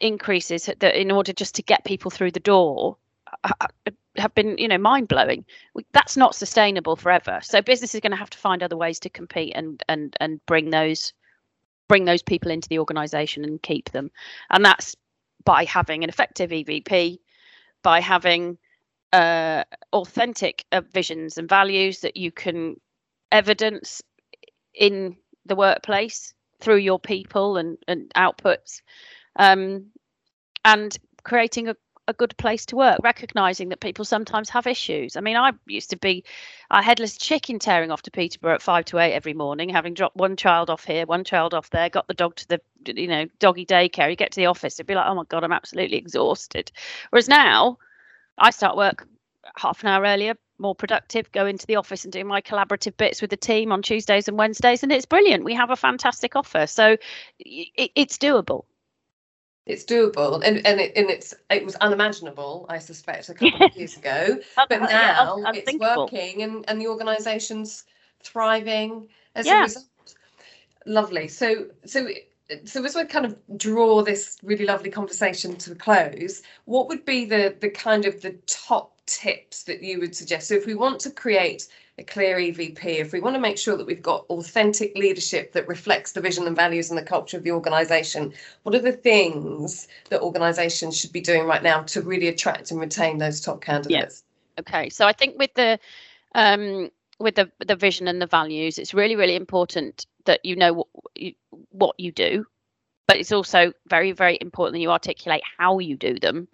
increases 0.00 0.66
that 0.66 1.00
in 1.00 1.10
order 1.10 1.32
just 1.32 1.54
to 1.56 1.62
get 1.62 1.84
people 1.84 2.10
through 2.10 2.30
the 2.30 2.40
door 2.40 2.96
ha- 3.44 3.52
ha- 3.60 3.92
have 4.16 4.34
been, 4.34 4.56
you 4.58 4.68
know, 4.68 4.78
mind 4.78 5.08
blowing. 5.08 5.44
That's 5.92 6.16
not 6.16 6.34
sustainable 6.34 6.96
forever. 6.96 7.40
So 7.42 7.60
business 7.60 7.94
is 7.94 8.00
going 8.00 8.12
to 8.12 8.16
have 8.16 8.30
to 8.30 8.38
find 8.38 8.62
other 8.62 8.76
ways 8.76 8.98
to 9.00 9.10
compete 9.10 9.52
and 9.54 9.82
and 9.88 10.16
and 10.20 10.44
bring 10.46 10.70
those 10.70 11.12
bring 11.88 12.04
those 12.04 12.22
people 12.22 12.50
into 12.50 12.68
the 12.68 12.78
organisation 12.78 13.44
and 13.44 13.62
keep 13.62 13.90
them. 13.90 14.10
And 14.50 14.64
that's 14.64 14.96
by 15.44 15.64
having 15.64 16.02
an 16.02 16.08
effective 16.08 16.50
EVP, 16.50 17.18
by 17.82 18.00
having 18.00 18.56
uh, 19.12 19.64
authentic 19.92 20.64
uh, 20.72 20.80
visions 20.92 21.36
and 21.36 21.48
values 21.48 22.00
that 22.00 22.16
you 22.16 22.32
can 22.32 22.76
evidence 23.30 24.02
in 24.74 25.16
the 25.46 25.54
workplace 25.54 26.32
through 26.60 26.76
your 26.76 26.98
people 26.98 27.58
and, 27.58 27.76
and 27.86 28.10
outputs 28.16 28.80
um, 29.36 29.86
and 30.64 30.96
creating 31.22 31.68
a, 31.68 31.76
a 32.06 32.12
good 32.12 32.36
place 32.36 32.66
to 32.66 32.76
work 32.76 32.98
recognizing 33.02 33.70
that 33.70 33.80
people 33.80 34.04
sometimes 34.04 34.50
have 34.50 34.66
issues 34.66 35.16
i 35.16 35.20
mean 35.20 35.36
i 35.36 35.50
used 35.66 35.88
to 35.88 35.96
be 35.96 36.22
a 36.70 36.82
headless 36.82 37.16
chicken 37.16 37.58
tearing 37.58 37.90
off 37.90 38.02
to 38.02 38.10
peterborough 38.10 38.54
at 38.54 38.62
five 38.62 38.84
to 38.84 38.98
eight 38.98 39.14
every 39.14 39.32
morning 39.32 39.70
having 39.70 39.94
dropped 39.94 40.16
one 40.16 40.36
child 40.36 40.68
off 40.68 40.84
here 40.84 41.06
one 41.06 41.24
child 41.24 41.54
off 41.54 41.70
there 41.70 41.88
got 41.88 42.06
the 42.06 42.14
dog 42.14 42.36
to 42.36 42.46
the 42.48 42.60
you 42.94 43.08
know 43.08 43.24
doggy 43.38 43.64
daycare 43.64 44.10
you 44.10 44.16
get 44.16 44.32
to 44.32 44.40
the 44.40 44.46
office 44.46 44.74
it'd 44.74 44.86
be 44.86 44.94
like 44.94 45.06
oh 45.06 45.14
my 45.14 45.24
god 45.28 45.44
i'm 45.44 45.52
absolutely 45.52 45.96
exhausted 45.96 46.70
whereas 47.10 47.28
now 47.28 47.78
I 48.38 48.50
start 48.50 48.76
work 48.76 49.06
half 49.56 49.82
an 49.82 49.88
hour 49.88 50.04
earlier, 50.04 50.34
more 50.58 50.74
productive, 50.74 51.30
go 51.32 51.46
into 51.46 51.66
the 51.66 51.76
office 51.76 52.04
and 52.04 52.12
do 52.12 52.24
my 52.24 52.40
collaborative 52.40 52.96
bits 52.96 53.20
with 53.20 53.30
the 53.30 53.36
team 53.36 53.72
on 53.72 53.82
Tuesdays 53.82 54.28
and 54.28 54.38
Wednesdays, 54.38 54.82
and 54.82 54.90
it's 54.92 55.06
brilliant. 55.06 55.44
We 55.44 55.54
have 55.54 55.70
a 55.70 55.76
fantastic 55.76 56.36
offer, 56.36 56.66
so 56.66 56.96
it, 57.38 57.90
it's 57.94 58.18
doable. 58.18 58.64
It's 59.66 59.84
doable, 59.84 60.42
and 60.44 60.66
and, 60.66 60.80
it, 60.80 60.92
and 60.96 61.08
it's 61.10 61.34
it 61.50 61.64
was 61.64 61.74
unimaginable, 61.76 62.66
I 62.68 62.78
suspect, 62.78 63.28
a 63.30 63.34
couple 63.34 63.60
of 63.64 63.72
years 63.76 63.96
ago. 63.96 64.38
But 64.68 64.82
Uh, 64.82 64.86
yeah, 64.90 65.12
now 65.24 65.36
un- 65.46 65.54
it's 65.56 65.72
working, 65.80 66.42
and 66.42 66.64
and 66.68 66.80
the 66.80 66.88
organisation's 66.88 67.84
thriving 68.22 69.08
as 69.34 69.46
Yeah. 69.46 69.58
a 69.60 69.62
result. 69.62 69.86
Lovely. 70.86 71.28
So 71.28 71.66
so 71.86 72.08
so 72.66 72.84
as 72.84 72.94
we 72.94 73.04
kind 73.04 73.24
of 73.24 73.36
draw 73.56 74.02
this 74.02 74.38
really 74.42 74.66
lovely 74.66 74.90
conversation 74.90 75.56
to 75.56 75.72
a 75.72 75.74
close, 75.74 76.42
what 76.66 76.88
would 76.88 77.04
be 77.04 77.24
the 77.24 77.56
the 77.60 77.70
kind 77.70 78.04
of 78.04 78.20
the 78.20 78.32
top 78.46 78.92
tips 79.06 79.62
that 79.64 79.82
you 79.82 79.98
would 80.00 80.14
suggest? 80.14 80.48
So 80.48 80.54
if 80.54 80.66
we 80.66 80.74
want 80.74 81.00
to 81.00 81.10
create 81.10 81.68
a 81.98 82.02
clear 82.02 82.38
EVP, 82.38 82.84
if 82.84 83.12
we 83.12 83.20
want 83.20 83.36
to 83.36 83.40
make 83.40 83.56
sure 83.56 83.76
that 83.76 83.86
we've 83.86 84.02
got 84.02 84.24
authentic 84.28 84.96
leadership 84.96 85.52
that 85.52 85.68
reflects 85.68 86.12
the 86.12 86.20
vision 86.20 86.46
and 86.46 86.56
values 86.56 86.90
and 86.90 86.98
the 86.98 87.04
culture 87.04 87.36
of 87.36 87.44
the 87.44 87.52
organisation, 87.52 88.32
what 88.64 88.74
are 88.74 88.80
the 88.80 88.92
things 88.92 89.86
that 90.10 90.20
organisations 90.20 90.98
should 90.98 91.12
be 91.12 91.20
doing 91.20 91.44
right 91.44 91.62
now 91.62 91.82
to 91.82 92.02
really 92.02 92.26
attract 92.26 92.72
and 92.72 92.80
retain 92.80 93.18
those 93.18 93.40
top 93.40 93.60
candidates? 93.60 93.90
Yes. 93.90 94.22
Okay, 94.58 94.88
so 94.88 95.06
I 95.06 95.12
think 95.12 95.38
with 95.38 95.54
the 95.54 95.78
um, 96.34 96.90
with 97.20 97.36
the 97.36 97.50
the 97.64 97.76
vision 97.76 98.08
and 98.08 98.20
the 98.20 98.26
values, 98.26 98.78
it's 98.78 98.94
really 98.94 99.16
really 99.16 99.36
important 99.36 100.06
that 100.26 100.44
you 100.44 100.56
know 100.56 100.72
what 100.72 100.86
you, 101.14 101.34
what 101.70 101.98
you 101.98 102.10
do, 102.10 102.44
but 103.06 103.16
it's 103.16 103.32
also 103.32 103.72
very 103.88 104.12
very 104.12 104.38
important 104.40 104.74
that 104.74 104.80
you 104.80 104.90
articulate 104.90 105.42
how 105.58 105.78
you 105.78 105.96
do 105.96 106.18
them, 106.18 106.48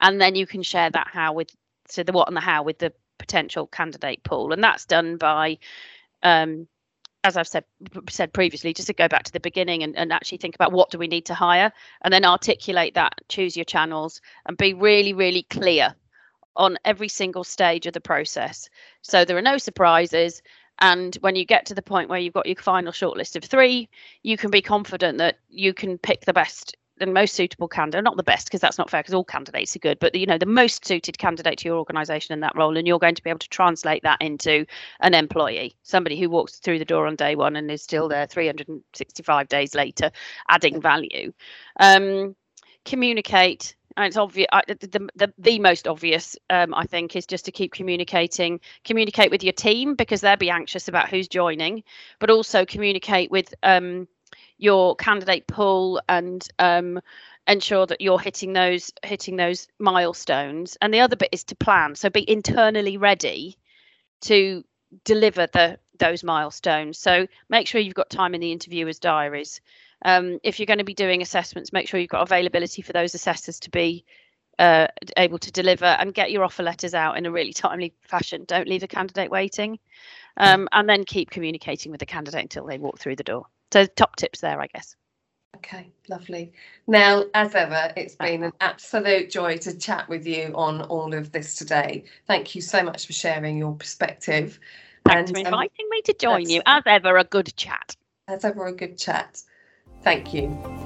and 0.00 0.20
then 0.20 0.34
you 0.34 0.46
can 0.46 0.62
share 0.62 0.90
that 0.90 1.08
how 1.10 1.32
with 1.34 1.50
so 1.88 2.02
the 2.02 2.12
what 2.12 2.28
and 2.28 2.36
the 2.36 2.40
how 2.40 2.62
with 2.62 2.78
the 2.78 2.92
potential 3.18 3.66
candidate 3.66 4.22
pool, 4.22 4.52
and 4.52 4.62
that's 4.62 4.84
done 4.86 5.16
by. 5.16 5.58
Um, 6.22 6.68
as 7.24 7.36
I've 7.36 7.48
said 7.48 7.64
said 8.08 8.32
previously, 8.32 8.72
just 8.72 8.86
to 8.86 8.94
go 8.94 9.08
back 9.08 9.24
to 9.24 9.32
the 9.32 9.40
beginning 9.40 9.82
and, 9.82 9.96
and 9.96 10.12
actually 10.12 10.38
think 10.38 10.54
about 10.54 10.72
what 10.72 10.90
do 10.90 10.98
we 10.98 11.08
need 11.08 11.26
to 11.26 11.34
hire, 11.34 11.72
and 12.02 12.12
then 12.12 12.24
articulate 12.24 12.94
that, 12.94 13.14
choose 13.28 13.56
your 13.56 13.64
channels, 13.64 14.20
and 14.46 14.56
be 14.56 14.72
really 14.72 15.12
really 15.12 15.42
clear 15.42 15.94
on 16.56 16.76
every 16.84 17.08
single 17.08 17.44
stage 17.44 17.86
of 17.86 17.92
the 17.92 18.00
process. 18.00 18.68
So 19.02 19.24
there 19.24 19.36
are 19.36 19.42
no 19.42 19.58
surprises. 19.58 20.42
And 20.80 21.16
when 21.16 21.34
you 21.34 21.44
get 21.44 21.66
to 21.66 21.74
the 21.74 21.82
point 21.82 22.08
where 22.08 22.20
you've 22.20 22.34
got 22.34 22.46
your 22.46 22.56
final 22.56 22.92
shortlist 22.92 23.34
of 23.34 23.44
three, 23.44 23.88
you 24.22 24.36
can 24.36 24.50
be 24.50 24.62
confident 24.62 25.18
that 25.18 25.38
you 25.48 25.74
can 25.74 25.98
pick 25.98 26.24
the 26.24 26.32
best 26.32 26.76
and 27.00 27.14
most 27.14 27.34
suitable 27.34 27.68
candidate. 27.68 28.04
Not 28.04 28.16
the 28.16 28.22
best, 28.22 28.46
because 28.46 28.60
that's 28.60 28.78
not 28.78 28.90
fair, 28.90 29.00
because 29.00 29.14
all 29.14 29.24
candidates 29.24 29.74
are 29.76 29.80
good, 29.80 29.98
but 29.98 30.14
you 30.14 30.26
know 30.26 30.38
the 30.38 30.46
most 30.46 30.84
suited 30.84 31.18
candidate 31.18 31.58
to 31.58 31.68
your 31.68 31.78
organisation 31.78 32.32
in 32.32 32.40
that 32.40 32.56
role, 32.56 32.76
and 32.76 32.86
you're 32.86 32.98
going 32.98 33.14
to 33.14 33.22
be 33.22 33.30
able 33.30 33.38
to 33.40 33.48
translate 33.48 34.02
that 34.02 34.20
into 34.20 34.66
an 35.00 35.14
employee, 35.14 35.76
somebody 35.82 36.18
who 36.18 36.30
walks 36.30 36.58
through 36.58 36.78
the 36.78 36.84
door 36.84 37.06
on 37.06 37.16
day 37.16 37.34
one 37.34 37.56
and 37.56 37.70
is 37.70 37.82
still 37.82 38.08
there 38.08 38.26
365 38.26 39.48
days 39.48 39.74
later, 39.74 40.10
adding 40.48 40.80
value. 40.80 41.32
Um, 41.80 42.34
communicate 42.84 43.74
and 43.98 44.06
it's 44.06 44.16
obvious 44.16 44.46
the, 44.68 45.08
the 45.16 45.32
the 45.36 45.58
most 45.58 45.86
obvious 45.86 46.36
um, 46.50 46.72
i 46.74 46.84
think 46.84 47.14
is 47.16 47.26
just 47.26 47.44
to 47.44 47.52
keep 47.52 47.72
communicating 47.72 48.60
communicate 48.84 49.30
with 49.30 49.42
your 49.42 49.52
team 49.52 49.94
because 49.94 50.20
they'll 50.20 50.36
be 50.36 50.50
anxious 50.50 50.88
about 50.88 51.08
who's 51.08 51.28
joining 51.28 51.82
but 52.20 52.30
also 52.30 52.64
communicate 52.64 53.30
with 53.30 53.52
um, 53.62 54.06
your 54.58 54.96
candidate 54.96 55.46
pool 55.46 56.00
and 56.08 56.46
um, 56.58 57.00
ensure 57.46 57.86
that 57.86 58.00
you're 58.00 58.20
hitting 58.20 58.52
those 58.52 58.92
hitting 59.02 59.36
those 59.36 59.68
milestones 59.78 60.76
and 60.82 60.92
the 60.92 61.00
other 61.00 61.16
bit 61.16 61.30
is 61.32 61.44
to 61.44 61.56
plan 61.56 61.94
so 61.94 62.10
be 62.10 62.28
internally 62.30 62.96
ready 62.96 63.56
to 64.20 64.62
deliver 65.04 65.46
the 65.48 65.78
those 65.98 66.22
milestones 66.22 66.98
so 66.98 67.26
make 67.48 67.66
sure 67.66 67.80
you've 67.80 67.94
got 67.94 68.10
time 68.10 68.34
in 68.34 68.40
the 68.40 68.52
interviewers 68.52 68.98
diaries 68.98 69.60
um, 70.04 70.38
if 70.42 70.58
you're 70.58 70.66
going 70.66 70.78
to 70.78 70.84
be 70.84 70.94
doing 70.94 71.22
assessments, 71.22 71.72
make 71.72 71.88
sure 71.88 71.98
you've 71.98 72.10
got 72.10 72.22
availability 72.22 72.82
for 72.82 72.92
those 72.92 73.14
assessors 73.14 73.58
to 73.60 73.70
be 73.70 74.04
uh, 74.58 74.88
able 75.16 75.38
to 75.38 75.52
deliver 75.52 75.86
and 75.86 76.14
get 76.14 76.30
your 76.30 76.44
offer 76.44 76.62
letters 76.62 76.94
out 76.94 77.16
in 77.16 77.26
a 77.26 77.30
really 77.30 77.52
timely 77.52 77.94
fashion. 78.02 78.44
Don't 78.46 78.68
leave 78.68 78.82
a 78.82 78.88
candidate 78.88 79.30
waiting. 79.30 79.78
Um, 80.36 80.68
and 80.70 80.88
then 80.88 81.04
keep 81.04 81.30
communicating 81.30 81.90
with 81.90 81.98
the 81.98 82.06
candidate 82.06 82.42
until 82.42 82.66
they 82.66 82.78
walk 82.78 83.00
through 83.00 83.16
the 83.16 83.24
door. 83.24 83.46
So, 83.72 83.86
top 83.86 84.16
tips 84.16 84.40
there, 84.40 84.60
I 84.60 84.66
guess. 84.68 84.96
Okay, 85.56 85.90
lovely. 86.08 86.52
Now, 86.86 87.24
as 87.34 87.54
ever, 87.54 87.92
it's 87.96 88.14
been 88.14 88.44
an 88.44 88.52
absolute 88.60 89.30
joy 89.30 89.56
to 89.58 89.76
chat 89.76 90.08
with 90.08 90.26
you 90.26 90.52
on 90.54 90.82
all 90.82 91.14
of 91.14 91.32
this 91.32 91.56
today. 91.56 92.04
Thank 92.26 92.54
you 92.54 92.60
so 92.60 92.82
much 92.82 93.06
for 93.06 93.12
sharing 93.12 93.58
your 93.58 93.74
perspective. 93.74 94.60
Thanks 95.06 95.30
for 95.30 95.38
um, 95.38 95.46
inviting 95.46 95.88
me 95.90 96.02
to 96.02 96.14
join 96.14 96.48
you. 96.48 96.62
As 96.66 96.82
ever, 96.86 97.16
a 97.16 97.24
good 97.24 97.54
chat. 97.56 97.96
as 98.28 98.44
ever, 98.44 98.66
a 98.66 98.72
good 98.72 98.98
chat. 98.98 99.42
Thank 100.02 100.32
you. 100.32 100.77